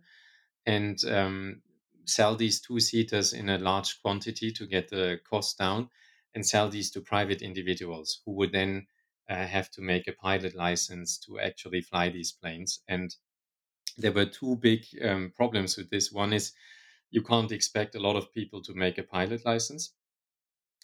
and 0.66 1.04
um, 1.06 1.64
sell 2.08 2.36
these 2.36 2.62
two-seaters 2.62 3.34
in 3.34 3.50
a 3.50 3.58
large 3.58 4.02
quantity 4.02 4.52
to 4.52 4.66
get 4.66 4.90
the 4.90 5.20
cost 5.30 5.58
down, 5.58 5.90
and 6.34 6.46
sell 6.46 6.70
these 6.70 6.92
to 6.92 7.02
private 7.02 7.42
individuals 7.42 8.22
who 8.26 8.32
would 8.34 8.52
then 8.52 8.88
uh, 9.30 9.46
have 9.46 9.70
to 9.72 9.82
make 9.82 10.08
a 10.08 10.14
pilot 10.14 10.56
license 10.56 11.18
to 11.18 11.40
actually 11.40 11.82
fly 11.82 12.10
these 12.10 12.32
planes. 12.32 12.82
And 12.88 13.16
there 13.98 14.12
were 14.12 14.26
two 14.26 14.56
big 14.56 14.86
um, 15.04 15.34
problems 15.36 15.78
with 15.78 15.90
this. 15.90 16.12
One 16.12 16.34
is 16.34 16.54
you 17.10 17.22
can't 17.22 17.52
expect 17.52 17.96
a 17.96 18.00
lot 18.00 18.16
of 18.16 18.34
people 18.34 18.62
to 18.64 18.74
make 18.74 18.98
a 18.98 19.04
pilot 19.04 19.46
license. 19.46 19.94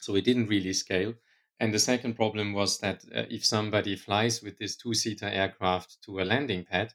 So 0.01 0.15
it 0.15 0.25
didn't 0.25 0.48
really 0.48 0.74
scale. 0.74 1.13
And 1.60 1.74
the 1.74 1.80
second 1.80 2.15
problem 2.15 2.53
was 2.53 2.80
that 2.80 3.06
uh, 3.15 3.24
if 3.30 3.46
somebody 3.46 3.96
flies 3.96 4.42
with 4.42 4.58
this 4.58 4.75
two 4.75 4.93
seater 4.93 5.28
aircraft 5.28 6.02
to 6.04 6.19
a 6.19 6.26
landing 6.26 6.65
pad 6.65 6.93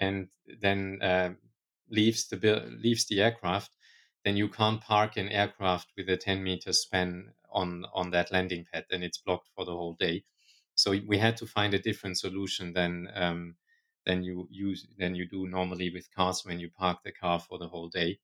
and 0.00 0.28
then 0.60 1.02
uh, 1.02 1.30
leaves, 1.90 2.28
the, 2.28 2.36
leaves 2.82 3.06
the 3.06 3.20
aircraft, 3.20 3.76
then 4.24 4.36
you 4.36 4.48
can't 4.48 4.80
park 4.80 5.16
an 5.16 5.28
aircraft 5.28 5.92
with 5.96 6.08
a 6.08 6.16
10 6.16 6.42
meter 6.42 6.72
span 6.72 7.32
on, 7.50 7.84
on 7.94 8.10
that 8.10 8.32
landing 8.32 8.66
pad 8.72 8.86
and 8.90 9.02
it's 9.04 9.18
blocked 9.18 9.48
for 9.54 9.64
the 9.64 9.72
whole 9.72 9.94
day. 9.94 10.24
So 10.74 10.92
we 11.06 11.18
had 11.18 11.36
to 11.38 11.46
find 11.46 11.74
a 11.74 11.78
different 11.78 12.18
solution 12.18 12.72
than 12.72 13.08
um, 13.14 13.56
than 14.06 14.22
you 14.22 14.48
use 14.50 14.86
than 14.96 15.14
you 15.14 15.28
do 15.28 15.46
normally 15.46 15.90
with 15.90 16.14
cars 16.14 16.42
when 16.44 16.60
you 16.60 16.70
park 16.70 17.02
the 17.04 17.12
car 17.12 17.38
for 17.40 17.58
the 17.58 17.68
whole 17.68 17.88
day. 17.88 18.20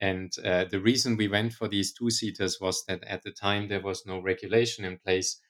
And 0.00 0.36
uh, 0.44 0.64
the 0.66 0.80
reason 0.80 1.16
we 1.16 1.28
went 1.28 1.54
for 1.54 1.68
these 1.68 1.92
two 1.94 2.10
seaters 2.10 2.60
was 2.60 2.84
that 2.86 3.02
at 3.04 3.22
the 3.22 3.32
time 3.32 3.68
there 3.68 3.80
was 3.80 4.04
no 4.04 4.20
regulation 4.20 4.84
in 4.84 4.98
place 4.98 5.40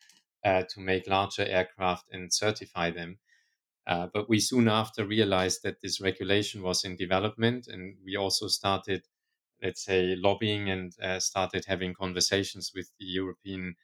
uh, 0.44 0.62
to 0.70 0.80
make 0.80 1.06
larger 1.08 1.44
aircraft 1.44 2.06
and 2.12 2.32
certify 2.32 2.90
them. 2.90 3.18
Uh, 3.86 4.06
but 4.12 4.28
we 4.28 4.38
soon 4.38 4.68
after 4.68 5.04
realized 5.04 5.62
that 5.64 5.80
this 5.82 6.00
regulation 6.00 6.62
was 6.62 6.84
in 6.84 6.96
development, 6.96 7.66
and 7.66 7.96
we 8.04 8.16
also 8.16 8.46
started, 8.46 9.02
let's 9.62 9.84
say, 9.84 10.14
lobbying 10.16 10.70
and 10.70 10.92
uh, 11.02 11.18
started 11.18 11.64
having 11.66 11.94
conversations 11.94 12.70
with 12.74 12.90
the 12.98 13.06
European 13.06 13.74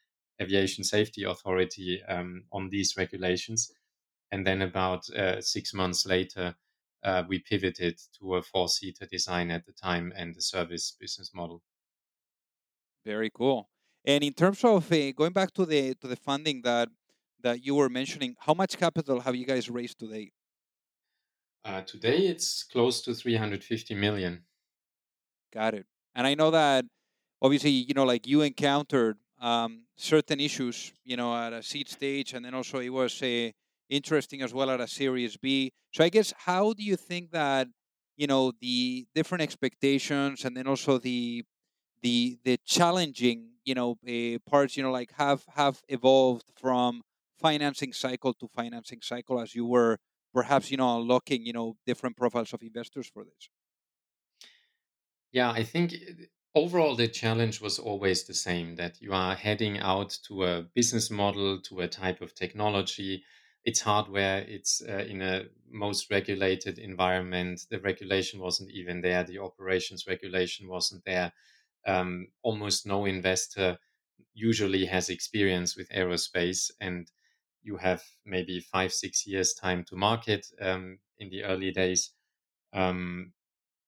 Aviation 0.41 0.85
Safety 0.85 1.25
Authority 1.25 2.01
um, 2.09 2.45
on 2.53 2.69
these 2.69 2.97
regulations. 2.97 3.73
And 4.31 4.47
then 4.47 4.63
about 4.63 5.09
uh, 5.11 5.41
six 5.41 5.75
months 5.75 6.07
later, 6.07 6.55
uh, 7.03 7.25
we 7.29 7.41
pivoted 7.41 7.99
to 8.19 8.37
a 8.37 8.43
four 8.43 8.69
seater 8.69 9.07
design 9.07 9.51
at 9.51 9.67
the 9.67 9.73
time 9.73 10.13
and 10.17 10.35
the 10.35 10.43
service 10.43 10.97
business 11.01 11.33
model. 11.35 11.63
Very 13.05 13.31
cool. 13.31 13.69
And 14.05 14.23
in 14.23 14.33
terms 14.35 14.63
of 14.65 14.91
uh, 14.93 15.13
going 15.13 15.33
back 15.33 15.53
to 15.55 15.67
the 15.67 15.95
to 15.95 16.07
the 16.07 16.17
funding 16.17 16.63
that 16.63 16.89
that 17.43 17.65
you 17.65 17.75
were 17.75 17.89
mentioning, 17.89 18.37
how 18.41 18.55
much 18.55 18.79
capital 18.79 19.21
have 19.21 19.37
you 19.37 19.47
guys 19.47 19.71
raised 19.71 19.99
today? 19.99 20.33
Uh, 21.65 21.83
today 21.83 22.27
it's 22.27 22.65
close 22.65 23.01
to 23.01 23.15
350 23.15 23.95
million. 23.95 24.45
Got 25.53 25.75
it. 25.75 25.87
And 26.15 26.27
I 26.27 26.35
know 26.35 26.51
that 26.51 26.85
obviously, 27.41 27.71
you 27.71 27.95
know, 27.95 28.05
like 28.05 28.27
you 28.27 28.43
encountered 28.43 29.19
um, 29.41 29.87
certain 29.97 30.41
issues, 30.41 30.93
you 31.05 31.17
know, 31.17 31.35
at 31.37 31.53
a 31.53 31.63
seed 31.63 31.89
stage, 31.89 32.35
and 32.35 32.45
then 32.45 32.55
also 32.55 32.81
it 32.81 32.91
was 32.91 33.23
a 33.23 33.53
interesting 33.89 34.43
as 34.43 34.53
well 34.53 34.71
at 34.71 34.81
a 34.81 34.89
Series 34.89 35.37
B. 35.37 35.73
So 35.93 36.05
I 36.05 36.09
guess 36.11 36.33
how 36.37 36.73
do 36.75 36.83
you 36.83 36.97
think 36.97 37.31
that 37.33 37.69
you 38.17 38.27
know 38.27 38.53
the 38.61 39.07
different 39.15 39.43
expectations 39.43 40.45
and 40.45 40.57
then 40.57 40.67
also 40.67 40.99
the 40.99 41.45
the 42.03 42.39
the 42.45 42.59
challenging 42.65 43.53
you 43.65 43.75
know 43.75 43.97
uh, 44.09 44.39
parts 44.51 44.77
you 44.77 44.83
know 44.83 44.91
like 44.93 45.13
have 45.13 45.45
have 45.55 45.83
evolved 45.89 46.53
from 46.57 47.03
financing 47.39 47.93
cycle 47.93 48.35
to 48.35 48.49
financing 48.49 49.01
cycle 49.03 49.41
as 49.41 49.55
you 49.55 49.67
were 49.67 49.99
perhaps 50.35 50.71
you 50.71 50.77
know 50.77 51.01
unlocking 51.01 51.45
you 51.47 51.53
know 51.53 51.77
different 51.87 52.17
profiles 52.17 52.53
of 52.53 52.63
investors 52.63 53.09
for 53.09 53.25
this? 53.25 53.51
Yeah 55.33 55.51
i 55.51 55.63
think 55.63 55.95
overall 56.55 56.95
the 56.97 57.09
challenge 57.09 57.61
was 57.61 57.79
always 57.79 58.25
the 58.25 58.35
same 58.35 58.77
that 58.77 59.01
you 59.01 59.13
are 59.13 59.35
heading 59.35 59.79
out 59.79 60.11
to 60.27 60.45
a 60.45 60.63
business 60.75 61.11
model 61.11 61.61
to 61.63 61.81
a 61.81 61.89
type 61.89 62.21
of 62.21 62.35
technology. 62.35 63.25
It's 63.65 63.81
hardware 63.81 64.43
it's 64.49 64.83
uh, 64.83 65.05
in 65.13 65.21
a 65.23 65.47
most 65.69 66.11
regulated 66.11 66.79
environment. 66.79 67.61
The 67.71 67.81
regulation 67.81 68.41
wasn't 68.41 68.71
even 68.71 69.01
there 69.03 69.25
the 69.25 69.39
operations 69.39 70.07
regulation 70.07 70.69
wasn't 70.69 71.05
there. 71.05 71.33
Um, 71.87 72.29
almost 72.43 72.87
no 72.87 73.07
investor 73.07 73.79
usually 74.35 74.87
has 74.87 75.09
experience 75.11 75.77
with 75.77 75.89
aerospace 75.91 76.71
and 76.81 77.11
you 77.69 77.77
have 77.77 78.03
maybe 78.25 78.61
five 78.61 78.93
six 78.93 79.27
years 79.27 79.55
time 79.55 79.85
to 79.85 79.97
market 79.97 80.47
um, 80.61 80.99
in 81.19 81.29
the 81.31 81.45
early 81.45 81.71
days 81.71 82.03
um, 82.73 83.33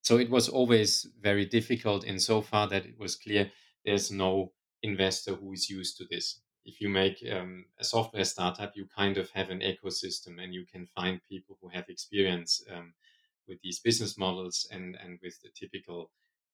so 0.02 0.18
it 0.18 0.30
was 0.30 0.48
always 0.48 1.06
very 1.20 1.46
difficult 1.46 2.04
in 2.04 2.18
so 2.18 2.40
far 2.40 2.66
that 2.68 2.86
it 2.86 2.98
was 2.98 3.16
clear 3.16 3.50
there's 3.84 4.10
no 4.10 4.52
investor 4.82 5.34
who 5.34 5.52
is 5.52 5.68
used 5.70 5.96
to 5.98 6.04
this 6.10 6.40
if 6.64 6.80
you 6.80 6.88
make 6.88 7.24
um, 7.32 7.66
a 7.78 7.84
software 7.84 8.24
startup, 8.24 8.76
you 8.76 8.86
kind 8.86 9.16
of 9.16 9.30
have 9.30 9.50
an 9.50 9.60
ecosystem 9.60 10.42
and 10.42 10.52
you 10.52 10.66
can 10.66 10.86
find 10.86 11.20
people 11.28 11.56
who 11.60 11.68
have 11.68 11.88
experience 11.88 12.62
um, 12.70 12.92
with 13.48 13.58
these 13.62 13.80
business 13.80 14.18
models 14.18 14.68
and, 14.70 14.96
and 14.96 15.18
with 15.22 15.40
the 15.42 15.48
typical 15.54 16.10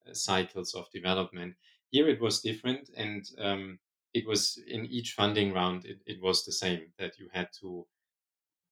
uh, 0.09 0.15
cycles 0.15 0.75
of 0.75 0.91
development. 0.93 1.57
Here 1.91 2.09
it 2.09 2.21
was 2.21 2.41
different, 2.41 2.91
and 2.97 3.25
um, 3.39 3.79
it 4.16 4.26
was 4.26 4.59
in 4.66 4.87
each 4.87 5.12
funding 5.12 5.52
round, 5.52 5.85
it, 5.85 5.98
it, 6.07 6.22
was 6.22 6.44
the 6.44 6.52
same 6.52 6.85
that 6.98 7.18
you 7.18 7.29
had 7.33 7.48
to 7.61 7.87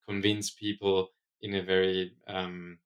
convince 0.09 0.51
people 0.51 1.11
in 1.43 1.55
a 1.55 1.63
very 1.63 2.15
um, 2.27 2.79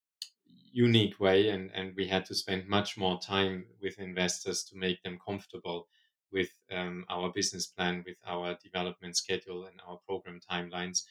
unique 0.72 1.20
way, 1.20 1.50
and, 1.50 1.70
and 1.72 1.94
we 1.96 2.08
had 2.08 2.24
to 2.26 2.34
spend 2.34 2.68
much 2.68 2.98
more 2.98 3.20
time 3.20 3.64
with 3.80 4.00
investors 4.00 4.64
to 4.64 4.76
make 4.76 5.00
them 5.02 5.18
comfortable 5.24 5.86
with 6.32 6.50
um, 6.72 7.04
our 7.08 7.32
business 7.32 7.66
plan, 7.66 8.02
with 8.04 8.16
our 8.26 8.56
development 8.62 9.16
schedule, 9.16 9.64
and 9.64 9.80
our 9.86 9.98
program 10.08 10.40
timelines. 10.50 11.04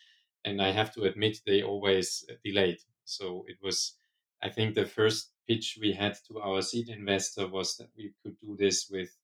And 0.43 0.61
I 0.61 0.71
have 0.71 0.93
to 0.95 1.03
admit, 1.03 1.39
they 1.45 1.63
always 1.63 2.25
delayed. 2.43 2.79
So 3.05 3.45
it 3.47 3.57
was, 3.61 3.95
I 4.43 4.49
think, 4.49 4.75
the 4.75 4.85
first 4.85 5.31
pitch 5.47 5.77
we 5.81 5.93
had 5.93 6.17
to 6.27 6.39
our 6.41 6.61
seed 6.61 6.89
investor 6.89 7.47
was 7.47 7.77
that 7.77 7.89
we 7.97 8.11
could 8.21 8.37
do 8.39 8.57
this 8.59 8.89
with, 8.91 9.15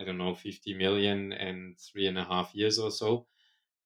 I 0.00 0.04
don't 0.04 0.18
know, 0.18 0.34
50 0.34 0.74
million 0.74 1.32
and 1.32 1.76
three 1.78 2.06
and 2.06 2.18
a 2.18 2.24
half 2.24 2.54
years 2.54 2.78
or 2.78 2.90
so. 2.90 3.26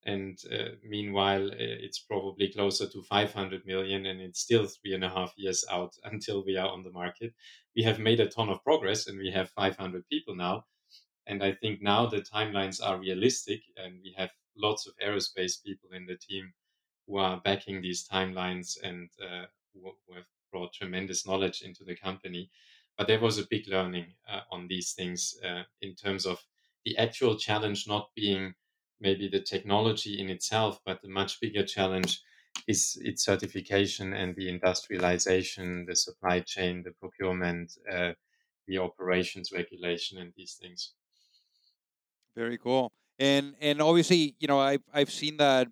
And 0.07 0.39
uh, 0.53 0.77
meanwhile, 0.87 1.47
uh, 1.47 1.55
it's 1.59 1.99
probably 1.99 2.53
closer 2.53 2.87
to 2.87 3.03
500 3.03 3.67
million, 3.67 4.07
and 4.07 4.21
it's 4.21 4.41
still 4.41 4.67
three 4.67 4.95
and 4.95 5.03
a 5.03 5.09
half 5.09 5.33
years 5.37 5.65
out 5.71 5.95
until 6.05 6.45
we 6.45 6.57
are 6.57 6.69
on 6.69 6.83
the 6.83 6.91
market. 6.93 7.33
We 7.75 7.83
have 7.85 7.99
made 7.99 8.21
a 8.21 8.29
ton 8.29 8.51
of 8.51 8.63
progress, 8.63 9.07
and 9.07 9.19
we 9.19 9.31
have 9.31 9.51
500 9.51 10.07
people 10.09 10.37
now. 10.37 10.67
And 11.27 11.43
I 11.43 11.53
think 11.53 11.81
now 11.81 12.07
the 12.07 12.21
timelines 12.21 12.83
are 12.85 12.99
realistic, 12.99 13.63
and 13.77 14.01
we 14.03 14.15
have 14.17 14.31
lots 14.57 14.87
of 14.87 14.95
aerospace 15.05 15.63
people 15.65 15.91
in 15.93 16.07
the 16.07 16.17
team 16.17 16.53
who 17.07 17.17
are 17.17 17.41
backing 17.41 17.81
these 17.81 18.07
timelines 18.07 18.77
and 18.83 19.09
uh, 19.23 19.47
who, 19.73 19.93
who, 20.07 20.15
have 20.15 20.25
brought 20.53 20.73
tremendous 20.73 21.27
knowledge 21.27 21.63
into 21.63 21.83
the 21.83 21.97
company. 21.97 22.51
But 22.97 23.07
there 23.09 23.21
was 23.21 23.39
a 23.39 23.47
big 23.47 23.67
learning 23.69 24.15
uh, 24.29 24.43
on 24.51 24.69
these 24.69 24.93
things 24.93 25.39
uh, 25.43 25.65
in 25.81 25.95
terms 25.95 26.27
of 26.27 26.45
the 26.85 26.97
actual 26.99 27.37
challenge 27.39 27.87
not 27.89 28.15
being 28.15 28.55
maybe 29.01 29.29
the 29.29 29.41
technology 29.43 30.19
in 30.21 30.31
itself, 30.31 30.81
but 30.85 31.03
the 31.03 31.09
much 31.09 31.41
bigger 31.41 31.65
challenge 31.65 32.23
is 32.69 32.97
its 33.03 33.25
certification 33.25 34.13
and 34.13 34.37
the 34.37 34.49
industrialization, 34.49 35.87
the 35.87 35.97
supply 35.97 36.41
chain, 36.41 36.83
the 36.83 36.93
procurement, 36.93 37.77
uh, 37.91 38.13
the 38.67 38.79
operations 38.79 39.53
regulation, 39.53 40.19
and 40.19 40.33
these 40.37 40.55
things. 40.55 40.95
Very 42.37 42.59
cool. 42.59 42.93
And 43.19 43.55
and 43.61 43.81
obviously, 43.81 44.35
you 44.41 44.49
know, 44.49 44.59
I've 44.59 44.83
I've 44.93 45.11
seen 45.11 45.37
that 45.37 45.69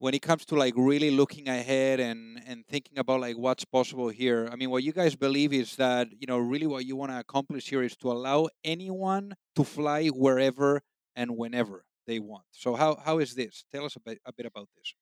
when 0.00 0.14
it 0.14 0.22
comes 0.22 0.44
to 0.46 0.54
like 0.56 0.74
really 0.76 1.10
looking 1.10 1.46
ahead 1.48 2.00
and 2.00 2.42
and 2.46 2.66
thinking 2.66 2.98
about 2.98 3.20
like 3.20 3.36
what's 3.36 3.64
possible 3.64 4.08
here. 4.08 4.48
I 4.50 4.56
mean, 4.56 4.70
what 4.70 4.82
you 4.82 4.92
guys 4.92 5.14
believe 5.14 5.52
is 5.52 5.76
that 5.76 6.08
you 6.20 6.26
know 6.26 6.38
really 6.38 6.66
what 6.66 6.84
you 6.86 6.96
want 6.96 7.12
to 7.12 7.18
accomplish 7.20 7.68
here 7.68 7.82
is 7.82 7.96
to 7.98 8.10
allow 8.10 8.48
anyone 8.64 9.34
to 9.56 9.64
fly 9.64 10.08
wherever 10.08 10.80
and 11.14 11.36
whenever 11.36 11.84
they 12.06 12.18
want. 12.18 12.46
So 12.50 12.74
how 12.74 12.96
how 12.96 13.18
is 13.18 13.34
this? 13.34 13.64
Tell 13.72 13.84
us 13.84 13.94
a 13.96 14.00
bit 14.00 14.18
a 14.26 14.32
bit 14.32 14.46
about 14.46 14.68
this. 14.76 14.94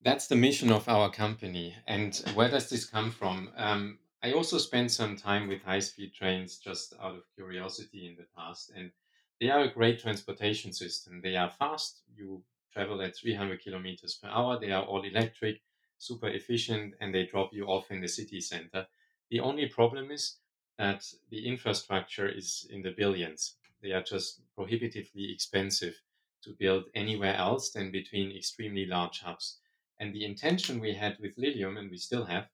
That's 0.00 0.26
the 0.26 0.36
mission 0.36 0.70
of 0.70 0.88
our 0.88 1.10
company. 1.10 1.74
And 1.86 2.14
where 2.34 2.50
does 2.50 2.68
this 2.70 2.84
come 2.84 3.10
from? 3.10 3.50
Um, 3.56 3.98
I 4.22 4.32
also 4.32 4.58
spent 4.58 4.90
some 4.90 5.16
time 5.16 5.48
with 5.48 5.62
high 5.62 5.80
speed 5.80 6.14
trains 6.14 6.58
just 6.58 6.94
out 7.00 7.16
of 7.16 7.24
curiosity 7.34 8.06
in 8.06 8.16
the 8.16 8.26
past. 8.36 8.70
And 8.70 8.92
they 9.40 9.50
are 9.50 9.60
a 9.60 9.72
great 9.72 9.98
transportation 10.00 10.72
system. 10.72 11.20
They 11.22 11.36
are 11.36 11.50
fast. 11.50 12.02
You 12.14 12.44
travel 12.74 13.00
at 13.00 13.16
300 13.16 13.62
kilometers 13.62 14.16
per 14.16 14.28
hour. 14.28 14.58
They 14.58 14.72
are 14.72 14.84
all 14.84 15.04
electric, 15.04 15.62
super 15.98 16.28
efficient, 16.28 16.94
and 17.00 17.14
they 17.14 17.24
drop 17.24 17.54
you 17.54 17.66
off 17.66 17.90
in 17.90 18.00
the 18.00 18.08
city 18.08 18.40
center. 18.40 18.86
The 19.30 19.40
only 19.40 19.68
problem 19.68 20.10
is 20.10 20.38
that 20.76 21.04
the 21.30 21.46
infrastructure 21.46 22.28
is 22.28 22.66
in 22.68 22.82
the 22.82 22.90
billions. 22.90 23.56
They 23.80 23.92
are 23.92 24.02
just 24.02 24.40
prohibitively 24.54 25.32
expensive 25.32 26.02
to 26.42 26.52
build 26.52 26.86
anywhere 26.94 27.36
else 27.36 27.70
than 27.70 27.92
between 27.92 28.36
extremely 28.36 28.86
large 28.86 29.20
hubs. 29.20 29.60
And 29.98 30.12
the 30.12 30.24
intention 30.24 30.80
we 30.80 30.94
had 30.94 31.18
with 31.20 31.38
Lilium, 31.38 31.76
and 31.76 31.90
we 31.90 31.96
still 31.96 32.24
have, 32.24 32.48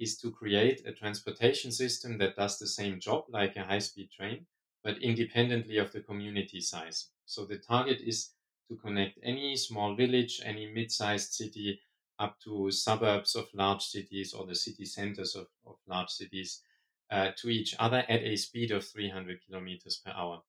is 0.00 0.18
to 0.18 0.30
create 0.32 0.84
a 0.86 0.92
transportation 0.92 1.70
system 1.70 2.18
that 2.18 2.34
does 2.34 2.58
the 2.58 2.66
same 2.66 2.98
job 2.98 3.24
like 3.28 3.54
a 3.56 3.64
high 3.64 3.78
speed 3.78 4.10
train, 4.10 4.46
but 4.82 5.00
independently 5.02 5.76
of 5.76 5.92
the 5.92 6.00
community 6.00 6.60
size. 6.60 7.10
So 7.26 7.44
the 7.44 7.58
target 7.58 8.00
is 8.00 8.30
to 8.70 8.76
connect 8.76 9.18
any 9.24 9.56
small 9.56 9.96
village, 9.96 10.40
any 10.44 10.70
mid 10.72 10.92
sized 10.92 11.32
city 11.32 11.80
up 12.20 12.38
to 12.44 12.70
suburbs 12.70 13.34
of 13.34 13.48
large 13.52 13.82
cities 13.82 14.32
or 14.32 14.46
the 14.46 14.54
city 14.54 14.84
centers 14.84 15.34
of, 15.34 15.48
of 15.66 15.76
large 15.88 16.10
cities 16.10 16.62
uh, 17.10 17.30
to 17.36 17.48
each 17.48 17.74
other 17.80 18.04
at 18.08 18.22
a 18.22 18.36
speed 18.36 18.70
of 18.70 18.86
300 18.86 19.40
kilometers 19.44 20.00
per 20.04 20.12
hour, 20.12 20.40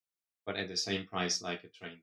but 0.46 0.56
at 0.56 0.68
the 0.68 0.78
same 0.78 1.08
price 1.08 1.42
like 1.42 1.64
a 1.64 1.70
train. 1.70 2.00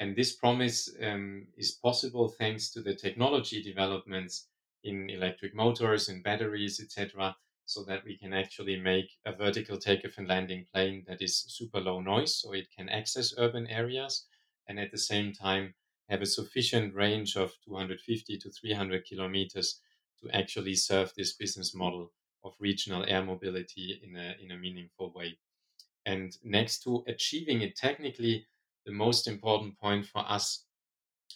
And 0.00 0.14
this 0.14 0.34
promise 0.34 0.90
um, 1.02 1.46
is 1.56 1.78
possible 1.82 2.28
thanks 2.28 2.70
to 2.72 2.82
the 2.82 2.94
technology 2.94 3.62
developments 3.62 4.48
in 4.82 5.08
electric 5.08 5.54
motors 5.54 6.10
and 6.10 6.22
batteries, 6.22 6.78
etc., 6.80 7.34
so 7.64 7.82
that 7.84 8.04
we 8.04 8.18
can 8.18 8.34
actually 8.34 8.78
make 8.78 9.10
a 9.24 9.32
vertical 9.32 9.78
takeoff 9.78 10.18
and 10.18 10.28
landing 10.28 10.66
plane 10.74 11.02
that 11.08 11.22
is 11.22 11.46
super 11.48 11.80
low 11.80 12.00
noise, 12.00 12.34
so 12.34 12.52
it 12.52 12.68
can 12.76 12.90
access 12.90 13.32
urban 13.38 13.66
areas 13.68 14.26
and 14.66 14.78
at 14.78 14.90
the 14.90 14.98
same 14.98 15.32
time 15.32 15.74
have 16.08 16.22
a 16.22 16.26
sufficient 16.26 16.94
range 16.94 17.36
of 17.36 17.52
250 17.64 18.38
to 18.38 18.50
300 18.50 19.04
kilometers 19.04 19.80
to 20.20 20.30
actually 20.30 20.74
serve 20.74 21.12
this 21.14 21.32
business 21.32 21.74
model 21.74 22.12
of 22.44 22.54
regional 22.58 23.04
air 23.08 23.24
mobility 23.24 24.00
in 24.02 24.16
a, 24.16 24.36
in 24.40 24.50
a 24.50 24.58
meaningful 24.58 25.10
way. 25.12 25.38
And 26.06 26.36
next 26.44 26.82
to 26.84 27.04
achieving 27.06 27.62
it 27.62 27.76
technically, 27.76 28.46
the 28.84 28.92
most 28.92 29.26
important 29.26 29.78
point 29.78 30.06
for 30.06 30.20
us 30.30 30.66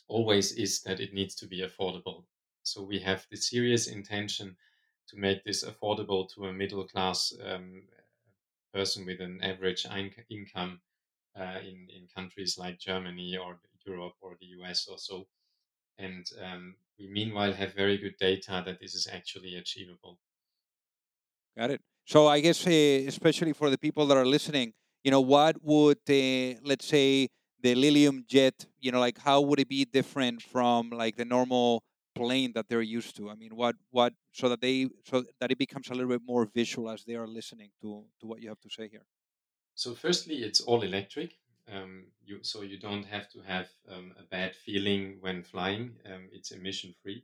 always 0.08 0.52
is 0.52 0.82
that 0.82 1.00
it 1.00 1.14
needs 1.14 1.34
to 1.36 1.46
be 1.46 1.60
affordable. 1.62 2.24
So 2.62 2.82
we 2.82 2.98
have 3.00 3.26
the 3.30 3.36
serious 3.36 3.86
intention 3.86 4.56
to 5.08 5.16
make 5.16 5.44
this 5.44 5.64
affordable 5.64 6.28
to 6.34 6.46
a 6.46 6.52
middle 6.52 6.86
class 6.86 7.32
um, 7.42 7.82
person 8.72 9.06
with 9.06 9.20
an 9.20 9.42
average 9.42 9.86
in- 9.86 10.24
income 10.30 10.80
uh, 11.38 11.60
in 11.70 11.88
in 11.96 12.08
countries 12.08 12.58
like 12.58 12.78
Germany 12.78 13.36
or 13.36 13.60
Europe 13.86 14.16
or 14.20 14.36
the 14.40 14.46
US 14.58 14.86
or 14.88 14.98
so. 14.98 15.28
And 15.98 16.26
um, 16.40 16.76
we 16.98 17.08
meanwhile 17.08 17.54
have 17.54 17.74
very 17.74 17.98
good 17.98 18.16
data 18.18 18.62
that 18.66 18.80
this 18.80 18.94
is 18.94 19.06
actually 19.08 19.54
achievable. 19.56 20.20
Got 21.56 21.70
it. 21.70 21.80
So 22.06 22.26
I 22.26 22.40
guess, 22.40 22.66
uh, 22.66 22.70
especially 22.70 23.52
for 23.52 23.70
the 23.70 23.78
people 23.78 24.06
that 24.06 24.16
are 24.16 24.26
listening, 24.26 24.72
you 25.04 25.10
know, 25.10 25.20
what 25.20 25.62
would, 25.62 25.98
uh, 26.08 26.58
let's 26.64 26.86
say, 26.86 27.28
the 27.60 27.74
Lilium 27.74 28.24
jet, 28.28 28.66
you 28.78 28.92
know, 28.92 29.00
like 29.00 29.18
how 29.18 29.40
would 29.40 29.60
it 29.60 29.68
be 29.68 29.84
different 29.84 30.42
from 30.42 30.90
like 30.90 31.16
the 31.16 31.24
normal 31.24 31.82
plane 32.14 32.52
that 32.54 32.68
they're 32.68 32.82
used 32.82 33.16
to? 33.16 33.28
I 33.30 33.34
mean, 33.34 33.56
what 33.56 33.76
what 33.90 34.14
so 34.32 34.48
that 34.48 34.60
they 34.60 34.88
so 35.04 35.24
that 35.40 35.50
it 35.50 35.58
becomes 35.58 35.88
a 35.88 35.94
little 35.94 36.08
bit 36.08 36.22
more 36.24 36.44
visual 36.46 36.88
as 36.88 37.04
they 37.04 37.16
are 37.16 37.26
listening 37.26 37.70
to 37.82 38.06
to 38.20 38.26
what 38.26 38.40
you 38.40 38.48
have 38.48 38.60
to 38.60 38.70
say 38.70 38.88
here. 38.88 39.04
So, 39.78 39.94
firstly, 39.94 40.42
it's 40.42 40.60
all 40.60 40.82
electric. 40.82 41.38
Um, 41.72 42.06
you, 42.24 42.40
so 42.42 42.62
you 42.62 42.80
don't 42.80 43.04
have 43.04 43.30
to 43.30 43.40
have 43.42 43.68
um, 43.88 44.12
a 44.18 44.24
bad 44.24 44.56
feeling 44.56 45.18
when 45.20 45.44
flying. 45.44 45.94
Um, 46.04 46.28
it's 46.32 46.50
emission 46.50 46.96
free. 47.00 47.22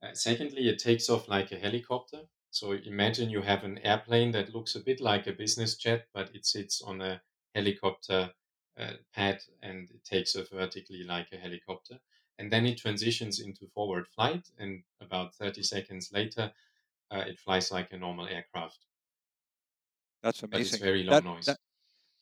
Uh, 0.00 0.14
secondly, 0.14 0.68
it 0.68 0.78
takes 0.78 1.10
off 1.10 1.26
like 1.26 1.50
a 1.50 1.58
helicopter. 1.58 2.20
So 2.52 2.74
imagine 2.74 3.28
you 3.28 3.42
have 3.42 3.64
an 3.64 3.78
airplane 3.78 4.30
that 4.30 4.54
looks 4.54 4.76
a 4.76 4.84
bit 4.84 5.00
like 5.00 5.26
a 5.26 5.32
business 5.32 5.74
jet, 5.74 6.06
but 6.14 6.32
it 6.32 6.46
sits 6.46 6.80
on 6.80 7.00
a 7.00 7.20
helicopter 7.56 8.30
uh, 8.78 8.92
pad 9.12 9.42
and 9.60 9.90
it 9.90 10.04
takes 10.04 10.36
off 10.36 10.48
vertically 10.50 11.02
like 11.02 11.32
a 11.32 11.38
helicopter. 11.38 11.98
And 12.38 12.52
then 12.52 12.66
it 12.66 12.78
transitions 12.78 13.40
into 13.40 13.66
forward 13.66 14.06
flight, 14.06 14.48
and 14.60 14.84
about 15.00 15.34
30 15.34 15.64
seconds 15.64 16.12
later, 16.12 16.52
uh, 17.10 17.24
it 17.26 17.40
flies 17.40 17.72
like 17.72 17.92
a 17.92 17.98
normal 17.98 18.28
aircraft. 18.28 18.78
That's 20.22 20.44
amazing. 20.44 20.50
But 20.50 20.60
it's 20.60 20.76
very 20.76 21.02
low 21.02 21.14
that, 21.14 21.24
noise. 21.24 21.46
That, 21.46 21.58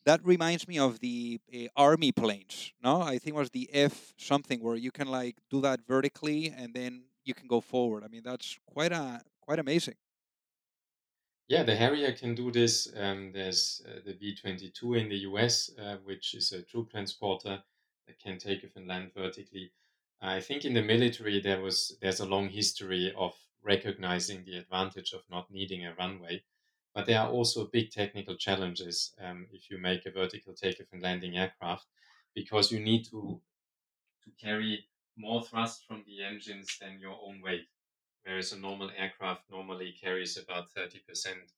that 0.04 0.24
reminds 0.24 0.66
me 0.66 0.78
of 0.78 1.00
the 1.00 1.40
uh, 1.54 1.66
army 1.76 2.12
planes. 2.12 2.72
No, 2.82 3.02
I 3.02 3.18
think 3.18 3.36
it 3.36 3.38
was 3.38 3.50
the 3.50 3.68
F 3.72 4.14
something 4.16 4.62
where 4.62 4.76
you 4.76 4.90
can 4.90 5.08
like 5.08 5.36
do 5.50 5.60
that 5.62 5.86
vertically 5.86 6.48
and 6.50 6.74
then 6.74 7.04
you 7.24 7.34
can 7.34 7.46
go 7.46 7.60
forward. 7.60 8.04
I 8.04 8.08
mean, 8.08 8.22
that's 8.22 8.58
quite 8.66 8.92
a 8.92 9.22
quite 9.40 9.58
amazing. 9.58 9.96
Yeah, 11.48 11.62
the 11.64 11.74
Harrier 11.74 12.12
can 12.12 12.34
do 12.36 12.52
this. 12.52 12.92
Um, 12.94 13.32
there's 13.32 13.82
uh, 13.84 14.00
the 14.04 14.14
V-22 14.14 14.94
in 14.94 15.08
the 15.08 15.18
US, 15.30 15.70
uh, 15.76 15.96
which 16.04 16.34
is 16.34 16.52
a 16.52 16.62
troop 16.62 16.90
transporter 16.90 17.64
that 18.06 18.18
can 18.20 18.38
take 18.38 18.62
off 18.64 18.76
and 18.76 18.86
land 18.86 19.12
vertically. 19.14 19.72
I 20.20 20.40
think 20.40 20.64
in 20.64 20.74
the 20.74 20.82
military 20.82 21.40
there 21.40 21.60
was 21.60 21.98
there's 22.00 22.20
a 22.20 22.26
long 22.26 22.50
history 22.50 23.12
of 23.14 23.36
recognizing 23.62 24.44
the 24.44 24.58
advantage 24.58 25.12
of 25.12 25.28
not 25.28 25.50
needing 25.50 25.84
a 25.84 25.94
runway, 25.94 26.44
but 26.98 27.06
there 27.06 27.20
are 27.20 27.30
also 27.30 27.64
big 27.68 27.92
technical 27.92 28.34
challenges 28.36 29.14
um, 29.20 29.46
if 29.52 29.70
you 29.70 29.78
make 29.78 30.04
a 30.04 30.10
vertical 30.10 30.52
takeoff 30.52 30.88
and 30.92 31.00
landing 31.00 31.36
aircraft, 31.38 31.86
because 32.34 32.72
you 32.72 32.80
need 32.80 33.04
to 33.04 33.40
to 34.24 34.32
carry 34.32 34.88
more 35.16 35.40
thrust 35.44 35.86
from 35.86 36.02
the 36.08 36.24
engines 36.24 36.76
than 36.80 36.98
your 36.98 37.16
own 37.22 37.40
weight 37.40 37.68
whereas 38.24 38.52
a 38.52 38.58
normal 38.58 38.90
aircraft 38.96 39.48
normally 39.48 39.92
carries 39.92 40.36
about 40.36 40.72
30% 40.72 41.54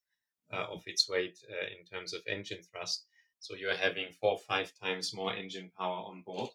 uh, 0.52 0.66
of 0.70 0.82
its 0.86 1.08
weight 1.08 1.42
uh, 1.50 1.68
in 1.78 1.86
terms 1.86 2.12
of 2.12 2.20
engine 2.26 2.62
thrust. 2.62 3.06
So 3.38 3.54
you're 3.54 3.76
having 3.76 4.12
four 4.12 4.32
or 4.32 4.38
five 4.38 4.74
times 4.74 5.14
more 5.14 5.34
engine 5.34 5.70
power 5.78 6.04
on 6.10 6.22
board, 6.22 6.50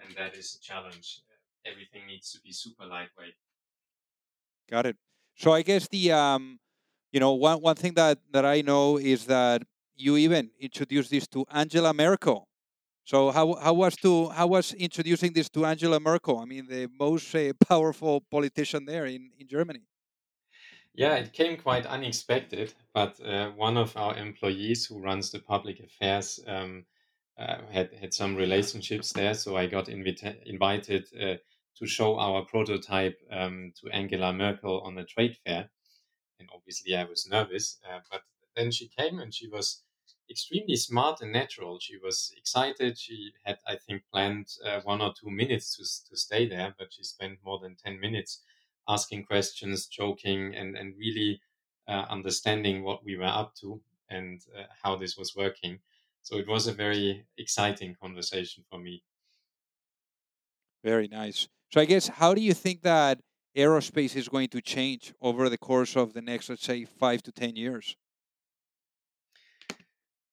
and 0.00 0.14
that 0.16 0.34
is 0.36 0.54
a 0.54 0.60
challenge. 0.60 1.22
Everything 1.64 2.06
needs 2.06 2.30
to 2.32 2.40
be 2.42 2.52
super 2.52 2.84
lightweight. 2.84 3.36
Got 4.68 4.86
it. 4.86 4.98
So 5.36 5.52
I 5.52 5.62
guess 5.62 5.88
the 5.88 6.12
um, 6.12 6.60
you 7.12 7.20
know 7.20 7.32
one 7.32 7.60
one 7.60 7.76
thing 7.76 7.94
that 7.94 8.18
that 8.30 8.44
I 8.44 8.62
know 8.62 8.98
is 8.98 9.26
that 9.26 9.62
you 9.96 10.16
even 10.16 10.50
introduced 10.60 11.10
this 11.10 11.26
to 11.28 11.44
Angela 11.50 11.92
Merkel 11.92 12.48
so 13.08 13.30
how 13.30 13.54
how 13.54 13.72
was 13.72 13.96
to 14.04 14.28
how 14.28 14.48
was 14.48 14.74
introducing 14.74 15.32
this 15.32 15.48
to 15.50 15.64
Angela 15.64 15.98
Merkel? 15.98 16.38
I 16.40 16.44
mean, 16.44 16.66
the 16.66 16.90
most 17.00 17.34
uh, 17.34 17.54
powerful 17.66 18.20
politician 18.30 18.84
there 18.84 19.06
in, 19.06 19.30
in 19.38 19.48
Germany. 19.48 19.84
Yeah, 20.92 21.14
it 21.14 21.32
came 21.32 21.56
quite 21.56 21.86
unexpected, 21.86 22.74
but 22.92 23.18
uh, 23.20 23.52
one 23.52 23.78
of 23.78 23.96
our 23.96 24.14
employees 24.14 24.84
who 24.84 25.00
runs 25.00 25.30
the 25.30 25.38
public 25.38 25.80
affairs 25.80 26.38
um, 26.46 26.84
uh, 27.38 27.62
had 27.70 27.94
had 27.94 28.12
some 28.12 28.36
relationships 28.36 29.14
there, 29.14 29.32
so 29.32 29.56
I 29.56 29.68
got 29.68 29.88
invita- 29.88 30.46
invited 30.46 31.08
uh, 31.18 31.36
to 31.78 31.86
show 31.86 32.18
our 32.18 32.44
prototype 32.44 33.18
um, 33.30 33.72
to 33.76 33.88
Angela 33.90 34.34
Merkel 34.34 34.82
on 34.82 34.98
a 34.98 35.04
trade 35.06 35.38
fair, 35.46 35.70
and 36.38 36.48
obviously 36.52 36.94
I 36.96 37.04
was 37.04 37.26
nervous, 37.28 37.80
uh, 37.88 38.00
but 38.10 38.22
then 38.56 38.70
she 38.70 38.88
came 38.88 39.18
and 39.18 39.34
she 39.34 39.48
was 39.48 39.84
extremely 40.30 40.76
smart 40.76 41.20
and 41.20 41.32
natural. 41.32 41.78
She 41.80 41.96
was 41.96 42.32
excited. 42.36 42.98
She 42.98 43.32
had, 43.44 43.58
I 43.66 43.76
think, 43.76 44.04
planned 44.12 44.48
uh, 44.64 44.80
one 44.82 45.00
or 45.00 45.12
two 45.18 45.30
minutes 45.30 45.76
to 45.76 45.82
to 46.10 46.16
stay 46.16 46.46
there, 46.48 46.74
but 46.78 46.92
she 46.92 47.02
spent 47.04 47.42
more 47.42 47.58
than 47.58 47.76
ten 47.76 47.98
minutes 48.00 48.42
asking 48.88 49.24
questions, 49.26 49.86
joking, 49.86 50.54
and 50.54 50.76
and 50.76 50.96
really 50.98 51.40
uh, 51.86 52.06
understanding 52.08 52.82
what 52.82 53.04
we 53.04 53.16
were 53.16 53.24
up 53.42 53.54
to 53.56 53.82
and 54.08 54.42
uh, 54.56 54.64
how 54.82 54.96
this 54.96 55.16
was 55.16 55.34
working. 55.36 55.80
So 56.22 56.36
it 56.36 56.46
was 56.48 56.66
a 56.66 56.72
very 56.74 57.26
exciting 57.36 57.94
conversation 57.94 58.64
for 58.68 58.78
me. 58.78 59.04
Very 60.84 61.08
nice. 61.08 61.48
So 61.72 61.80
I 61.80 61.84
guess 61.84 62.08
how 62.08 62.34
do 62.34 62.40
you 62.40 62.54
think 62.54 62.82
that 62.82 63.20
aerospace 63.56 64.16
is 64.16 64.28
going 64.28 64.48
to 64.50 64.60
change 64.62 65.14
over 65.20 65.48
the 65.48 65.58
course 65.58 65.96
of 65.96 66.12
the 66.12 66.22
next, 66.22 66.48
let's 66.50 66.64
say, 66.64 66.84
five 66.84 67.22
to 67.24 67.32
ten 67.32 67.56
years? 67.56 67.96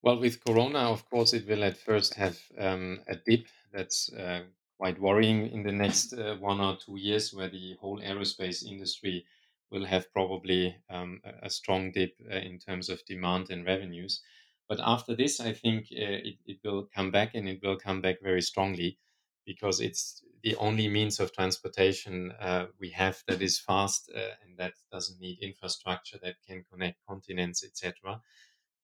Well, 0.02 0.20
with 0.20 0.42
Corona, 0.46 0.80
of 0.92 1.04
course, 1.10 1.34
it 1.34 1.46
will 1.48 1.64
at 1.66 1.76
first 1.78 2.14
have 2.14 2.42
um, 2.58 3.04
a 3.08 3.16
dip. 3.18 3.48
That's 3.74 4.12
uh, 4.14 4.46
quite 4.78 5.00
worrying 5.00 5.48
in 5.52 5.64
the 5.64 5.72
next 5.74 6.14
uh, 6.14 6.38
one 6.38 6.62
or 6.62 6.78
two 6.78 6.96
years, 6.98 7.34
where 7.34 7.50
the 7.50 7.74
whole 7.82 8.00
aerospace 8.00 8.64
industry 8.64 9.26
will 9.70 9.84
have 9.86 10.14
probably 10.14 10.78
um, 10.90 11.22
a, 11.26 11.50
strong 11.50 11.92
dip 11.92 12.16
uh, 12.32 12.36
in 12.36 12.58
terms 12.60 12.88
of 12.88 13.04
demand 13.06 13.50
and 13.50 13.66
revenues. 13.66 14.24
But 14.70 14.80
after 14.80 15.14
this, 15.16 15.40
I 15.42 15.52
think 15.52 15.88
uh, 15.92 16.22
it, 16.30 16.38
it 16.46 16.60
will 16.64 16.86
come 16.86 17.12
back 17.12 17.36
and 17.36 17.50
it 17.50 17.62
will 17.62 17.78
come 17.78 18.00
back 18.02 18.22
very 18.22 18.42
strongly 18.42 18.98
because 19.46 19.80
it's 19.80 20.24
the 20.44 20.56
only 20.58 20.88
means 20.88 21.20
of 21.20 21.32
transportation 21.34 22.32
uh, 22.34 22.68
we 22.80 22.90
have 22.92 23.24
that 23.28 23.42
is 23.42 23.60
fast 23.60 24.12
uh, 24.16 24.32
and 24.44 24.58
that 24.58 24.74
doesn't 24.92 25.20
need 25.20 25.40
infrastructure 25.40 26.18
that 26.22 26.36
can 26.46 26.64
connect 26.64 27.04
continents, 27.06 27.64
etc. 27.64 28.22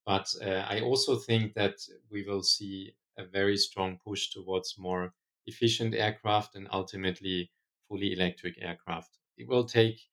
But 0.06 0.34
uh, 0.42 0.66
I 0.70 0.82
also 0.82 1.16
think 1.18 1.54
that 1.56 1.78
we 2.10 2.24
will 2.24 2.44
see 2.44 2.96
a 3.18 3.26
very 3.26 3.58
strong 3.58 4.00
push 4.00 4.30
towards 4.30 4.78
more 4.78 5.14
efficient 5.46 5.94
aircraft 5.96 6.56
and 6.56 6.68
ultimately 6.72 7.52
fully 7.88 8.14
electric 8.14 8.62
aircraft. 8.62 9.18
It 9.38 9.48
will 9.48 9.66
take 9.66 10.10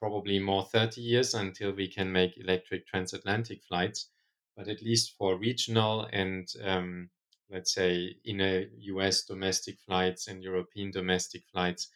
probably 0.00 0.38
more 0.38 0.64
30 0.64 1.02
years 1.02 1.34
until 1.34 1.72
we 1.72 1.88
can 1.88 2.10
make 2.12 2.38
electric 2.38 2.86
transatlantic 2.86 3.62
flights, 3.62 4.10
but 4.56 4.68
at 4.68 4.80
least 4.82 5.16
for 5.16 5.36
regional 5.38 6.06
and 6.12 6.48
um, 6.62 7.10
let's 7.50 7.72
say 7.72 8.16
in 8.24 8.40
a 8.40 8.68
US 8.92 9.24
domestic 9.24 9.80
flights 9.80 10.28
and 10.28 10.42
European 10.42 10.90
domestic 10.90 11.44
flights, 11.46 11.90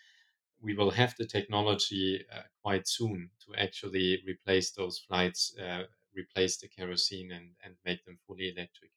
we 0.61 0.75
will 0.75 0.91
have 0.91 1.15
the 1.17 1.27
technology 1.27 2.25
uh, 2.33 2.43
quite 2.63 2.87
soon 2.87 3.31
to 3.45 3.55
actually 3.57 4.23
replace 4.27 4.73
those 4.73 4.99
flights 4.99 5.57
uh, 5.59 5.85
replace 6.15 6.57
the 6.59 6.69
kerosene 6.69 7.33
and, 7.33 7.55
and 7.65 7.77
make 7.85 8.05
them 8.05 8.19
fully 8.27 8.51
electric. 8.51 8.91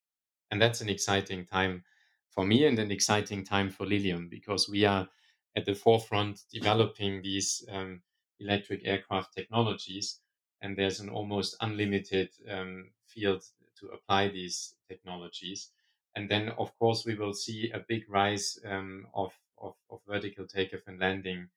And 0.51 0.61
that's 0.61 0.81
an 0.81 0.89
exciting 0.89 1.45
time 1.45 1.83
for 2.29 2.45
me 2.45 2.65
and 2.65 2.79
an 2.79 2.91
exciting 2.91 3.43
time 3.43 3.69
for 3.69 3.85
Lilium 3.85 4.29
because 4.29 4.69
we 4.69 4.85
are 4.85 5.09
at 5.55 5.65
the 5.65 5.75
forefront 5.75 6.41
developing 6.51 7.21
these 7.21 7.65
um, 7.69 8.03
electric 8.39 8.85
aircraft 8.85 9.33
technologies. 9.33 10.21
And 10.61 10.77
there's 10.77 10.99
an 10.99 11.09
almost 11.09 11.55
unlimited 11.61 12.29
um, 12.49 12.91
field 13.05 13.43
to 13.79 13.87
apply 13.89 14.29
these 14.29 14.75
technologies. 14.87 15.71
And 16.15 16.29
then, 16.29 16.49
of 16.49 16.77
course, 16.77 17.05
we 17.05 17.15
will 17.15 17.33
see 17.33 17.71
a 17.71 17.79
big 17.79 18.03
rise 18.07 18.59
um, 18.65 19.07
of, 19.13 19.33
of, 19.57 19.73
of, 19.89 19.99
vertical 20.07 20.45
takeoff 20.45 20.81
and 20.87 20.99
landing 20.99 21.49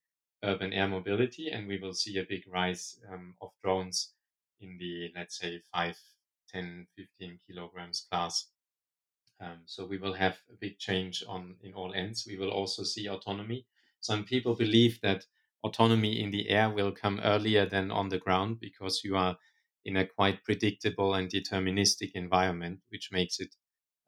urban 0.42 0.73
air 0.73 0.88
mobility. 0.88 1.51
And 1.51 1.69
we 1.69 1.79
will 1.79 1.92
see 1.92 2.19
a 2.19 2.25
big 2.25 2.45
rise 2.51 2.99
um, 3.12 3.35
of 3.42 3.51
drones 3.62 4.12
in 4.61 4.79
the, 4.79 5.12
let's 5.14 5.38
say, 5.38 5.61
5, 5.75 5.97
10, 6.49 6.87
15 6.97 7.38
kilograms 7.47 8.07
class. 8.11 8.47
Um, 9.40 9.61
so 9.66 9.85
we 9.85 9.99
will 9.99 10.14
have 10.14 10.38
a 10.51 10.57
big 10.59 10.79
change 10.79 11.23
on 11.29 11.57
in 11.62 11.75
all 11.75 11.92
ends. 11.92 12.25
We 12.27 12.38
will 12.38 12.51
also 12.51 12.83
see 12.83 13.09
autonomy. 13.09 13.66
Some 14.01 14.25
people 14.25 14.55
believe 14.55 15.01
that 15.03 15.27
autonomy 15.62 16.21
in 16.23 16.31
the 16.31 16.49
air 16.49 16.71
will 16.71 16.92
come 16.92 17.21
earlier 17.23 17.66
than 17.66 17.90
on 17.90 18.09
the 18.09 18.19
ground 18.19 18.61
because 18.61 19.03
you 19.05 19.16
are 19.16 19.37
in 19.85 19.97
a 19.97 20.07
quite 20.07 20.42
predictable 20.45 21.14
and 21.14 21.31
deterministic 21.31 22.12
environment, 22.14 22.81
which 22.88 23.12
makes 23.12 23.38
it 23.38 23.55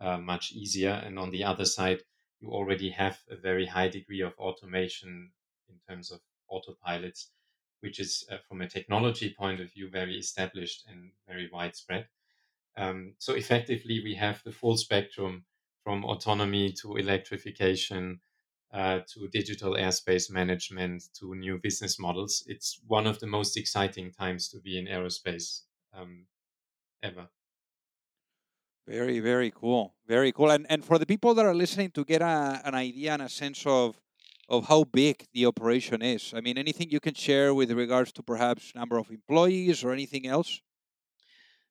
uh, 0.00 0.18
much 0.18 0.52
easier. 0.52 1.02
And 1.04 1.18
on 1.18 1.30
the 1.30 1.44
other 1.44 1.64
side, 1.64 2.02
you 2.40 2.50
already 2.50 2.90
have 2.90 3.18
a 3.30 3.36
very 3.36 3.66
high 3.66 3.88
degree 3.88 4.20
of 4.20 4.34
automation 4.38 5.32
in 5.68 5.76
terms 5.88 6.10
of 6.10 6.20
autopilots 6.50 7.28
which 7.80 8.00
is 8.00 8.26
uh, 8.30 8.36
from 8.48 8.60
a 8.60 8.68
technology 8.68 9.34
point 9.38 9.60
of 9.60 9.72
view 9.72 9.88
very 9.88 10.18
established 10.18 10.84
and 10.88 11.12
very 11.26 11.48
widespread. 11.52 12.08
Um, 12.76 13.14
so 13.18 13.34
effectively, 13.34 14.00
we 14.02 14.14
have 14.14 14.42
the 14.44 14.52
full 14.52 14.76
spectrum 14.76 15.44
from 15.84 16.04
autonomy 16.04 16.72
to 16.82 16.96
electrification 16.96 18.20
uh, 18.72 19.00
to 19.14 19.28
digital 19.28 19.74
airspace 19.74 20.30
management 20.30 21.04
to 21.18 21.34
new 21.34 21.58
business 21.58 21.98
models. 21.98 22.44
It's 22.46 22.80
one 22.86 23.06
of 23.06 23.20
the 23.20 23.26
most 23.26 23.56
exciting 23.56 24.12
times 24.12 24.48
to 24.50 24.60
be 24.60 24.78
in 24.78 24.86
aerospace 24.86 25.62
um, 25.94 26.26
ever. 27.02 27.28
Very, 28.88 29.20
very 29.20 29.50
cool. 29.52 29.94
Very 30.06 30.32
cool. 30.32 30.50
And 30.50 30.66
and 30.68 30.84
for 30.84 30.98
the 30.98 31.06
people 31.06 31.32
that 31.34 31.46
are 31.46 31.54
listening 31.54 31.90
to 31.92 32.04
get 32.04 32.22
a, 32.22 32.60
an 32.64 32.74
idea 32.74 33.12
and 33.12 33.22
a 33.22 33.28
sense 33.28 33.64
of 33.66 34.00
of 34.48 34.66
how 34.66 34.82
big 34.84 35.26
the 35.32 35.44
operation 35.46 36.00
is. 36.02 36.32
I 36.34 36.40
mean, 36.40 36.56
anything 36.58 36.90
you 36.90 37.00
can 37.00 37.14
share 37.14 37.54
with 37.54 37.70
regards 37.70 38.10
to 38.12 38.22
perhaps 38.22 38.74
number 38.74 38.96
of 38.98 39.10
employees 39.10 39.84
or 39.84 39.92
anything 39.92 40.26
else? 40.26 40.60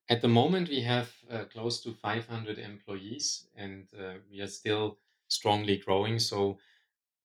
At 0.10 0.22
the 0.22 0.28
moment, 0.28 0.68
we 0.68 0.82
have 0.82 1.16
uh, 1.30 1.46
close 1.46 1.82
to 1.84 1.94
500 1.94 2.60
employees, 2.60 3.48
and 3.56 3.88
uh, 3.94 4.16
we 4.30 4.42
are 4.42 4.48
still 4.48 5.00
strongly 5.30 5.78
growing. 5.78 6.20
So 6.20 6.60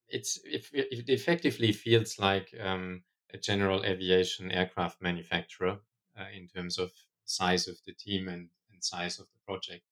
it's 0.09 0.39
it, 0.45 0.69
it 0.73 1.09
effectively 1.11 1.73
feels 1.73 2.19
like 2.19 2.55
um, 2.61 3.05
a 3.31 3.39
general 3.39 3.85
aviation 3.85 4.53
aircraft 4.53 5.03
manufacturer 5.03 5.81
uh, 6.19 6.29
in 6.33 6.49
terms 6.49 6.79
of 6.79 6.93
size 7.25 7.69
of 7.69 7.83
the 7.85 7.95
team 7.95 8.29
and, 8.29 8.51
and 8.83 9.01
size 9.01 9.19
of 9.21 9.27
the 9.33 9.39
project. 9.47 9.85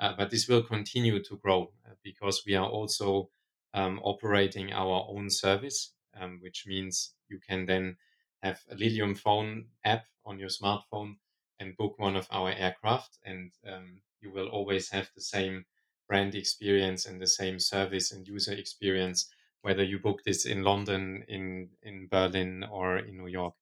Uh, 0.00 0.14
but 0.16 0.30
this 0.30 0.48
will 0.48 0.62
continue 0.62 1.22
to 1.22 1.36
grow 1.36 1.72
uh, 1.86 1.94
because 2.02 2.44
we 2.46 2.54
are 2.56 2.68
also 2.68 3.30
um, 3.74 4.00
operating 4.02 4.72
our 4.72 5.06
own 5.08 5.30
service, 5.30 5.94
um, 6.14 6.40
which 6.42 6.66
means 6.66 7.14
you 7.28 7.38
can 7.38 7.66
then 7.66 7.96
have 8.42 8.60
a 8.70 8.74
Lilium 8.74 9.14
phone 9.14 9.68
app 9.84 10.06
on 10.24 10.38
your 10.38 10.48
smartphone 10.48 11.16
and 11.60 11.76
book 11.76 11.98
one 11.98 12.16
of 12.16 12.26
our 12.30 12.50
aircraft, 12.50 13.18
and 13.24 13.52
um, 13.66 14.02
you 14.20 14.30
will 14.32 14.48
always 14.48 14.90
have 14.90 15.10
the 15.14 15.20
same 15.20 15.64
brand 16.08 16.34
experience 16.34 17.06
and 17.06 17.20
the 17.20 17.26
same 17.26 17.58
service 17.60 18.12
and 18.12 18.26
user 18.26 18.52
experience, 18.52 19.30
whether 19.62 19.84
you 19.84 19.98
book 20.00 20.24
this 20.24 20.44
in 20.44 20.62
London, 20.64 21.24
in 21.28 21.70
in 21.82 22.08
Berlin, 22.08 22.64
or 22.64 22.98
in 22.98 23.16
New 23.16 23.28
York. 23.28 23.54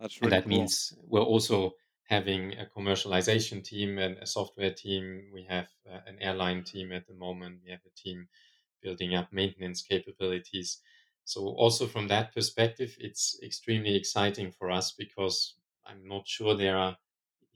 That's 0.00 0.20
really 0.20 0.32
and 0.36 0.42
that 0.42 0.48
cool. 0.48 0.48
means 0.48 0.92
we're 1.06 1.20
also 1.20 1.72
having 2.10 2.58
a 2.58 2.66
commercialization 2.66 3.64
team 3.64 3.98
and 3.98 4.18
a 4.18 4.26
software 4.26 4.74
team. 4.74 5.30
We 5.32 5.44
have 5.44 5.70
uh, 5.90 6.00
an 6.06 6.18
airline 6.20 6.64
team 6.64 6.92
at 6.92 7.06
the 7.06 7.14
moment. 7.14 7.62
We 7.64 7.70
have 7.70 7.86
a 7.86 7.90
team 7.90 8.28
building 8.82 9.14
up 9.14 9.32
maintenance 9.32 9.82
capabilities. 9.82 10.82
So 11.24 11.42
also 11.48 11.86
from 11.86 12.08
that 12.08 12.34
perspective, 12.34 12.96
it's 13.00 13.40
extremely 13.42 13.94
exciting 13.96 14.52
for 14.52 14.70
us 14.70 14.92
because 14.92 15.56
I'm 15.86 16.06
not 16.08 16.28
sure 16.28 16.56
there 16.56 16.76
are 16.78 16.98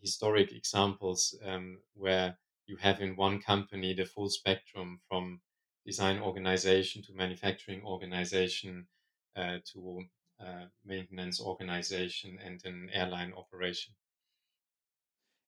historic 0.00 0.52
examples 0.52 1.36
um, 1.42 1.82
where 1.94 2.38
you 2.66 2.76
have 2.76 3.00
in 3.00 3.16
one 3.16 3.40
company 3.40 3.92
the 3.94 4.04
full 4.06 4.28
spectrum 4.28 5.00
from 5.08 5.42
design 5.84 6.20
organization 6.20 7.02
to 7.02 7.12
manufacturing 7.14 7.84
organization 7.84 8.88
uh, 9.36 9.58
to 9.72 10.04
uh, 10.40 10.66
maintenance 10.84 11.40
organization 11.40 12.38
and 12.38 12.64
an 12.64 12.88
airline 12.92 13.32
operation. 13.32 13.94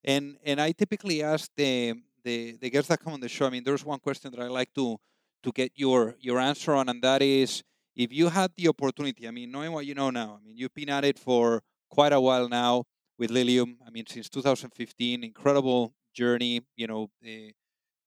And 0.06 0.38
and 0.44 0.60
I 0.60 0.72
typically 0.72 1.22
ask 1.22 1.50
the 1.56 1.94
the 2.24 2.56
the 2.60 2.70
guests 2.70 2.88
that 2.88 3.00
come 3.00 3.12
on 3.14 3.20
the 3.20 3.28
show. 3.28 3.46
I 3.46 3.50
mean, 3.50 3.64
there's 3.64 3.84
one 3.84 3.98
question 3.98 4.30
that 4.32 4.40
I 4.40 4.48
like 4.48 4.72
to 4.74 4.98
to 5.42 5.52
get 5.52 5.72
your 5.74 6.16
your 6.20 6.38
answer 6.38 6.74
on, 6.74 6.88
and 6.88 7.02
that 7.02 7.22
is 7.22 7.62
if 7.96 8.12
you 8.12 8.28
had 8.28 8.52
the 8.56 8.68
opportunity. 8.68 9.26
I 9.26 9.30
mean, 9.32 9.50
knowing 9.50 9.72
what 9.72 9.86
you 9.86 9.94
know 9.94 10.10
now, 10.10 10.38
I 10.40 10.46
mean, 10.46 10.56
you've 10.56 10.74
been 10.74 10.90
at 10.90 11.04
it 11.04 11.18
for 11.18 11.62
quite 11.90 12.12
a 12.12 12.20
while 12.20 12.48
now 12.48 12.84
with 13.18 13.30
Lilium. 13.30 13.78
I 13.86 13.90
mean, 13.90 14.06
since 14.06 14.28
2015, 14.28 15.24
incredible 15.24 15.94
journey. 16.14 16.62
You 16.76 16.86
know, 16.86 17.10
uh, 17.26 17.50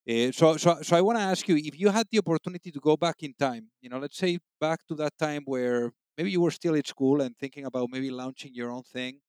uh, 0.10 0.32
so 0.32 0.58
so 0.58 0.82
so 0.82 0.98
I 0.98 1.02
want 1.02 1.18
to 1.20 1.24
ask 1.24 1.48
you 1.48 1.56
if 1.58 1.80
you 1.80 1.90
had 1.90 2.08
the 2.12 2.20
opportunity 2.20 2.72
to 2.72 2.80
go 2.80 2.98
back 2.98 3.18
in 3.24 3.34
time. 3.34 3.70
You 3.82 3.90
know, 3.90 4.00
let's 4.00 4.18
say 4.18 4.40
back 4.60 4.80
to 4.88 4.96
that 4.96 5.14
time 5.20 5.44
where 5.46 5.92
maybe 6.18 6.32
you 6.32 6.42
were 6.42 6.52
still 6.52 6.76
at 6.76 6.88
school 6.88 7.22
and 7.22 7.38
thinking 7.38 7.66
about 7.66 7.90
maybe 7.92 8.10
launching 8.12 8.54
your 8.54 8.72
own 8.72 8.84
thing, 8.84 9.20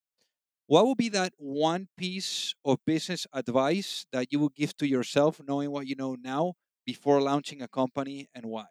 what 0.72 0.86
would 0.86 0.98
be 0.98 1.10
that 1.10 1.34
one 1.38 1.88
piece 1.98 2.54
of 2.64 2.78
business 2.86 3.26
advice 3.34 4.06
that 4.12 4.28
you 4.32 4.38
would 4.40 4.54
give 4.54 4.76
to 4.78 4.86
yourself, 4.88 5.40
knowing 5.42 5.70
what 5.72 5.86
you 5.88 5.96
know 5.96 6.14
now, 6.16 6.54
before 6.86 7.20
launching 7.20 7.60
a 7.62 7.68
company 7.68 8.28
and 8.34 8.46
why? 8.46 8.66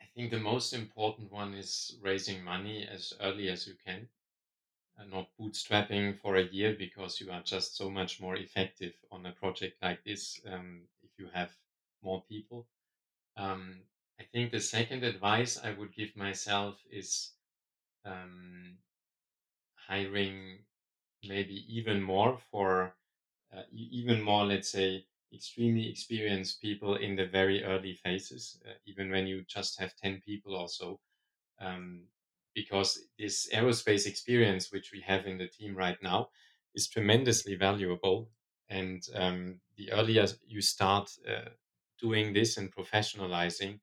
I 0.00 0.06
think 0.06 0.32
the 0.32 0.40
most 0.40 0.72
important 0.72 1.30
one 1.30 1.54
is 1.54 1.98
raising 2.00 2.42
money 2.42 2.84
as 2.84 3.12
early 3.20 3.48
as 3.48 3.68
you 3.68 3.76
can 3.76 4.10
and 4.96 5.10
not 5.10 5.36
bootstrapping 5.38 6.18
for 6.20 6.36
a 6.36 6.44
year 6.48 6.74
because 6.76 7.20
you 7.20 7.30
are 7.32 7.42
just 7.42 7.76
so 7.76 7.90
much 7.90 8.20
more 8.20 8.36
effective 8.36 9.04
on 9.10 9.26
a 9.26 9.32
project 9.32 9.82
like 9.82 10.04
this 10.04 10.40
um, 10.46 10.88
if 11.02 11.18
you 11.18 11.28
have 11.28 11.58
more 12.02 12.24
people. 12.24 12.68
Um, 13.36 13.88
I 14.20 14.24
think 14.24 14.52
the 14.52 14.60
second 14.60 15.04
advice 15.04 15.58
I 15.58 15.72
would 15.72 15.94
give 15.94 16.16
myself 16.16 16.84
is 16.90 17.34
um, 18.04 18.78
hiring 19.88 20.58
maybe 21.24 21.64
even 21.68 22.02
more 22.02 22.38
for 22.50 22.94
uh, 23.56 23.62
even 23.72 24.22
more, 24.22 24.44
let's 24.44 24.70
say, 24.70 25.04
extremely 25.32 25.88
experienced 25.88 26.60
people 26.60 26.96
in 26.96 27.16
the 27.16 27.26
very 27.26 27.64
early 27.64 27.94
phases, 27.94 28.60
uh, 28.66 28.72
even 28.86 29.10
when 29.10 29.26
you 29.26 29.44
just 29.48 29.78
have 29.80 29.94
10 29.96 30.22
people 30.24 30.54
or 30.54 30.68
so. 30.68 31.00
Um, 31.60 32.02
because 32.54 32.98
this 33.18 33.48
aerospace 33.54 34.06
experience, 34.06 34.72
which 34.72 34.90
we 34.92 35.00
have 35.02 35.26
in 35.26 35.38
the 35.38 35.46
team 35.46 35.74
right 35.76 35.98
now, 36.02 36.28
is 36.74 36.88
tremendously 36.88 37.54
valuable. 37.54 38.30
And 38.68 39.02
um, 39.14 39.60
the 39.76 39.92
earlier 39.92 40.26
you 40.46 40.60
start 40.60 41.10
uh, 41.28 41.50
doing 42.00 42.32
this 42.32 42.56
and 42.56 42.74
professionalizing, 42.74 43.80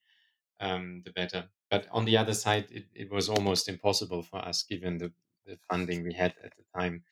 um, 0.59 1.01
the 1.05 1.11
better. 1.11 1.45
But 1.69 1.87
on 1.91 2.05
the 2.05 2.17
other 2.17 2.33
side, 2.33 2.67
it, 2.71 2.85
it, 2.93 3.11
was 3.11 3.29
almost 3.29 3.67
impossible 3.67 4.23
for 4.23 4.37
us, 4.37 4.63
given 4.63 4.97
the, 4.97 5.11
the 5.45 5.57
funding 5.69 6.03
we 6.03 6.13
had 6.13 6.33
at 6.43 6.53
the 6.57 6.63
time, 6.77 7.03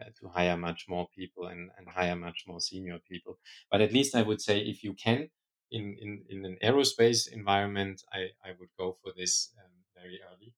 uh, 0.00 0.04
to 0.20 0.28
hire 0.28 0.56
much 0.56 0.86
more 0.88 1.08
people 1.16 1.46
and, 1.46 1.70
and 1.76 1.88
hire 1.88 2.16
much 2.16 2.44
more 2.46 2.60
senior 2.60 2.98
people. 3.08 3.38
But 3.70 3.80
at 3.80 3.92
least 3.92 4.14
I 4.14 4.22
would 4.22 4.40
say, 4.40 4.60
if 4.60 4.84
you 4.84 4.94
can, 4.94 5.30
in, 5.70 5.96
in, 6.00 6.24
in 6.28 6.44
an 6.44 6.58
aerospace 6.62 7.30
environment, 7.30 8.02
I, 8.12 8.30
I 8.44 8.52
would 8.58 8.70
go 8.78 8.96
for 9.02 9.12
this 9.16 9.52
um, 9.58 9.72
very 9.94 10.20
early. 10.32 10.54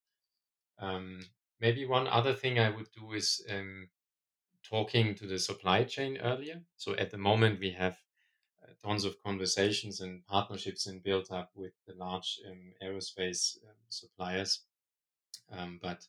Um, 0.79 1.21
maybe 1.61 1.87
one 1.87 2.09
other 2.09 2.35
thing 2.35 2.59
I 2.59 2.71
would 2.71 2.89
do 2.93 3.13
is 3.13 3.45
um, 3.51 3.89
talking 4.69 5.15
to 5.17 5.27
the 5.27 5.39
supply 5.39 5.85
chain 5.85 6.19
earlier. 6.19 6.63
So 6.77 6.95
at 6.97 7.11
the 7.11 7.19
moment, 7.19 7.61
we 7.61 7.71
have 7.73 7.99
uh, 8.63 8.73
tons 8.83 9.05
of 9.05 9.23
conversations 9.23 10.01
and 10.01 10.27
partnerships 10.27 10.87
and 10.87 11.03
built 11.03 11.31
up 11.31 11.51
with 11.55 11.73
the 11.87 11.95
large 11.95 12.39
um, 12.49 12.73
aerospace 12.83 13.57
um, 13.69 13.77
suppliers. 13.89 14.63
Um, 15.51 15.79
but 15.83 16.07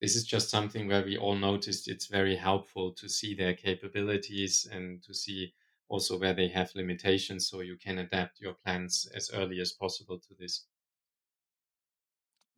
this 0.00 0.16
is 0.16 0.24
just 0.24 0.50
something 0.50 0.86
where 0.88 1.04
we 1.04 1.16
all 1.18 1.34
noticed 1.36 1.88
it's 1.88 2.06
very 2.06 2.36
helpful 2.36 2.92
to 2.94 3.08
see 3.08 3.34
their 3.34 3.54
capabilities 3.54 4.66
and 4.66 5.02
to 5.02 5.14
see 5.14 5.54
also 5.88 6.18
where 6.18 6.34
they 6.34 6.48
have 6.48 6.74
limitations 6.74 7.48
so 7.48 7.60
you 7.60 7.76
can 7.76 7.98
adapt 7.98 8.40
your 8.40 8.54
plans 8.54 9.06
as 9.14 9.30
early 9.32 9.60
as 9.60 9.72
possible 9.72 10.18
to 10.20 10.34
this. 10.34 10.66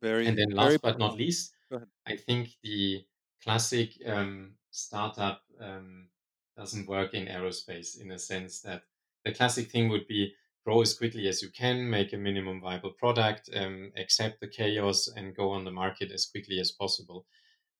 Very, 0.01 0.27
and 0.27 0.37
then 0.37 0.49
last 0.51 0.77
very 0.77 0.79
but 0.81 0.97
not 0.99 1.15
least, 1.15 1.53
I 2.05 2.15
think 2.15 2.57
the 2.63 3.05
classic 3.41 3.95
um, 4.05 4.57
startup 4.71 5.43
um, 5.59 6.09
doesn't 6.55 6.87
work 6.87 7.13
in 7.13 7.27
aerospace 7.27 7.99
in 7.99 8.11
a 8.11 8.19
sense 8.19 8.61
that 8.61 8.83
the 9.23 9.33
classic 9.33 9.69
thing 9.69 9.89
would 9.89 10.07
be 10.07 10.35
grow 10.65 10.81
as 10.81 10.93
quickly 10.93 11.27
as 11.27 11.41
you 11.41 11.49
can, 11.49 11.89
make 11.89 12.13
a 12.13 12.17
minimum 12.17 12.61
viable 12.61 12.91
product, 12.91 13.49
um, 13.55 13.91
accept 13.97 14.39
the 14.39 14.47
chaos, 14.47 15.07
and 15.07 15.35
go 15.35 15.51
on 15.51 15.63
the 15.65 15.71
market 15.71 16.11
as 16.11 16.25
quickly 16.25 16.59
as 16.59 16.71
possible. 16.71 17.25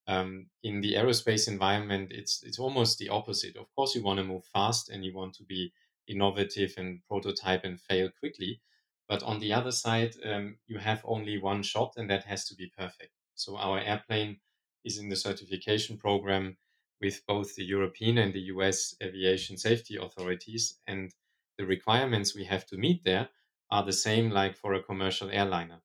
Um, 0.07 0.47
in 0.63 0.81
the 0.81 0.95
aerospace 0.95 1.47
environment, 1.47 2.11
it's 2.11 2.41
it's 2.43 2.57
almost 2.59 2.97
the 2.97 3.09
opposite. 3.09 3.55
Of 3.57 3.67
course, 3.75 3.93
you 3.95 4.03
want 4.03 4.17
to 4.17 4.23
move 4.23 4.45
fast 4.45 4.89
and 4.89 5.05
you 5.05 5.13
want 5.13 5.35
to 5.35 5.43
be 5.43 5.71
innovative 6.07 6.73
and 6.77 7.01
prototype 7.07 7.63
and 7.63 7.79
fail 7.79 8.09
quickly. 8.19 8.61
But 9.07 9.23
on 9.23 9.39
the 9.39 9.53
other 9.53 9.71
side, 9.71 10.15
um, 10.23 10.57
you 10.67 10.79
have 10.79 11.01
only 11.03 11.37
one 11.37 11.63
shot, 11.63 11.93
and 11.97 12.09
that 12.09 12.25
has 12.25 12.45
to 12.49 12.55
be 12.55 12.71
perfect. 12.77 13.13
So 13.35 13.57
our 13.57 13.79
airplane 13.79 14.39
is 14.83 14.97
in 14.97 15.09
the 15.09 15.15
certification 15.15 15.97
program 15.97 16.57
with 17.01 17.25
both 17.27 17.55
the 17.55 17.63
European 17.63 18.17
and 18.17 18.33
the 18.33 18.49
US 18.53 18.95
aviation 19.01 19.57
safety 19.57 19.95
authorities, 19.97 20.79
and 20.87 21.13
the 21.59 21.65
requirements 21.65 22.33
we 22.33 22.45
have 22.45 22.65
to 22.65 22.77
meet 22.77 23.03
there 23.03 23.27
are 23.69 23.85
the 23.85 23.99
same 24.07 24.29
like 24.29 24.55
for 24.55 24.73
a 24.73 24.81
commercial 24.81 25.29
airliner. 25.29 25.81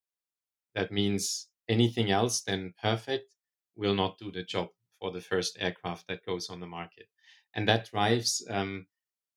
That 0.77 0.93
means 0.93 1.49
anything 1.69 2.13
else 2.13 2.43
than 2.43 2.75
perfect 2.81 3.35
will 3.75 3.95
not 3.95 4.17
do 4.17 4.31
the 4.31 4.45
job 4.45 4.69
for 5.01 5.11
the 5.11 5.21
first 5.21 5.57
aircraft 5.59 6.07
that 6.07 6.25
goes 6.25 6.49
on 6.49 6.61
the 6.61 6.67
market. 6.69 7.09
And 7.57 7.67
that 7.69 7.91
drives 7.91 8.47
um, 8.49 8.87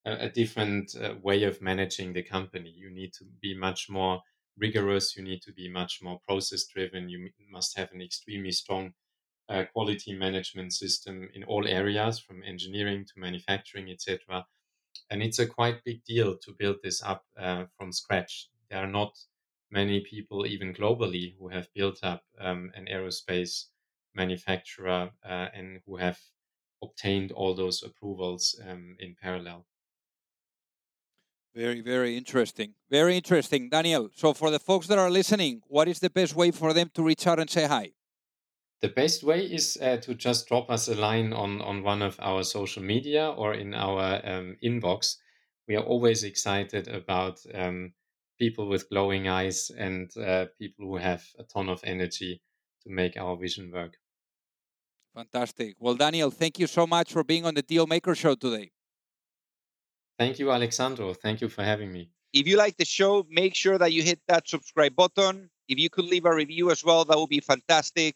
a, 0.05 0.27
a, 0.27 0.29
different 0.29 0.95
uh, 0.95 1.15
way 1.23 1.43
of 1.43 1.59
managing 1.59 2.13
the 2.13 2.21
company. 2.21 2.69
You 2.69 2.91
need 2.91 3.13
to 3.13 3.25
be 3.41 3.57
much 3.57 3.89
more 3.89 4.21
rigorous, 4.59 5.17
you 5.17 5.23
need 5.23 5.41
to 5.41 5.51
be 5.51 5.67
much 5.67 6.01
more 6.03 6.19
process 6.27 6.65
driven, 6.65 7.09
you 7.09 7.29
must 7.51 7.75
have 7.77 7.91
an 7.93 8.01
extremely 8.01 8.51
strong 8.51 8.93
uh, 9.49 9.63
quality 9.73 10.13
management 10.13 10.73
system 10.73 11.29
in 11.33 11.43
all 11.45 11.67
areas 11.67 12.19
from 12.19 12.43
engineering 12.43 13.05
to 13.05 13.19
manufacturing, 13.19 13.89
etc 13.89 14.45
and 15.09 15.21
it's 15.23 15.39
a 15.39 15.47
quite 15.47 15.83
big 15.83 16.03
deal 16.05 16.37
to 16.37 16.55
build 16.57 16.77
this 16.83 17.01
up 17.03 17.23
uh, 17.39 17.65
from 17.77 17.91
scratch. 17.91 18.49
There 18.69 18.83
are 18.83 18.91
not 18.91 19.17
many 19.71 20.01
people, 20.01 20.45
even 20.45 20.73
globally, 20.73 21.35
who 21.39 21.49
have 21.49 21.73
built 21.73 21.99
up 22.03 22.23
um, 22.39 22.71
an 22.75 22.87
aerospace 22.91 23.65
manufacturer 24.15 25.11
uh, 25.25 25.47
and 25.53 25.79
who 25.85 25.97
have 25.97 26.19
obtained 26.83 27.31
all 27.31 27.53
those 27.53 27.83
approvals 27.83 28.59
um, 28.67 28.95
in 28.99 29.15
parallel. 29.21 29.65
Very, 31.55 31.81
very 31.81 32.15
interesting. 32.15 32.73
Very 32.89 33.17
interesting, 33.17 33.69
Daniel. 33.69 34.09
So, 34.13 34.33
for 34.33 34.51
the 34.51 34.59
folks 34.59 34.85
that 34.87 34.99
are 34.99 35.09
listening, 35.09 35.61
what 35.67 35.87
is 35.87 35.99
the 35.99 36.09
best 36.09 36.35
way 36.35 36.51
for 36.51 36.71
them 36.71 36.91
to 36.93 37.01
reach 37.01 37.25
out 37.25 37.39
and 37.39 37.49
say 37.49 37.65
hi? 37.65 37.93
The 38.81 38.89
best 38.89 39.23
way 39.23 39.41
is 39.41 39.77
uh, 39.81 39.97
to 39.97 40.13
just 40.13 40.47
drop 40.47 40.69
us 40.69 40.87
a 40.87 40.95
line 40.95 41.33
on, 41.33 41.61
on 41.61 41.81
one 41.81 42.03
of 42.03 42.19
our 42.19 42.43
social 42.43 42.83
media 42.83 43.29
or 43.29 43.55
in 43.55 43.73
our 43.73 44.21
um, 44.23 44.57
inbox. 44.63 45.15
We 45.67 45.75
are 45.75 45.83
always 45.83 46.23
excited 46.23 46.87
about 46.87 47.39
um, 47.55 47.93
people 48.37 48.69
with 48.69 48.89
glowing 48.89 49.27
eyes 49.27 49.71
and 49.75 50.15
uh, 50.17 50.45
people 50.59 50.85
who 50.85 50.97
have 50.97 51.25
a 51.39 51.43
ton 51.43 51.69
of 51.69 51.81
energy 51.83 52.41
to 52.83 52.89
make 52.91 53.17
our 53.17 53.35
vision 53.35 53.71
work. 53.71 53.97
Fantastic. 55.15 55.75
Well, 55.79 55.95
Daniel, 55.95 56.29
thank 56.29 56.59
you 56.59 56.67
so 56.67 56.85
much 56.85 57.11
for 57.11 57.23
being 57.23 57.45
on 57.45 57.55
the 57.55 57.63
Deal 57.63 57.87
Maker 57.87 58.13
Show 58.13 58.35
today. 58.35 58.69
Thank 60.19 60.37
you, 60.37 60.51
Alexandro. 60.51 61.15
Thank 61.15 61.41
you 61.41 61.49
for 61.49 61.63
having 61.63 61.91
me. 61.91 62.11
If 62.31 62.47
you 62.47 62.57
like 62.57 62.77
the 62.77 62.85
show, 62.85 63.25
make 63.29 63.55
sure 63.55 63.79
that 63.79 63.91
you 63.91 64.03
hit 64.03 64.19
that 64.27 64.47
subscribe 64.47 64.95
button. 64.95 65.49
If 65.67 65.79
you 65.79 65.89
could 65.89 66.05
leave 66.05 66.25
a 66.25 66.35
review 66.35 66.69
as 66.69 66.83
well, 66.83 67.03
that 67.05 67.17
would 67.17 67.29
be 67.29 67.39
fantastic. 67.39 68.15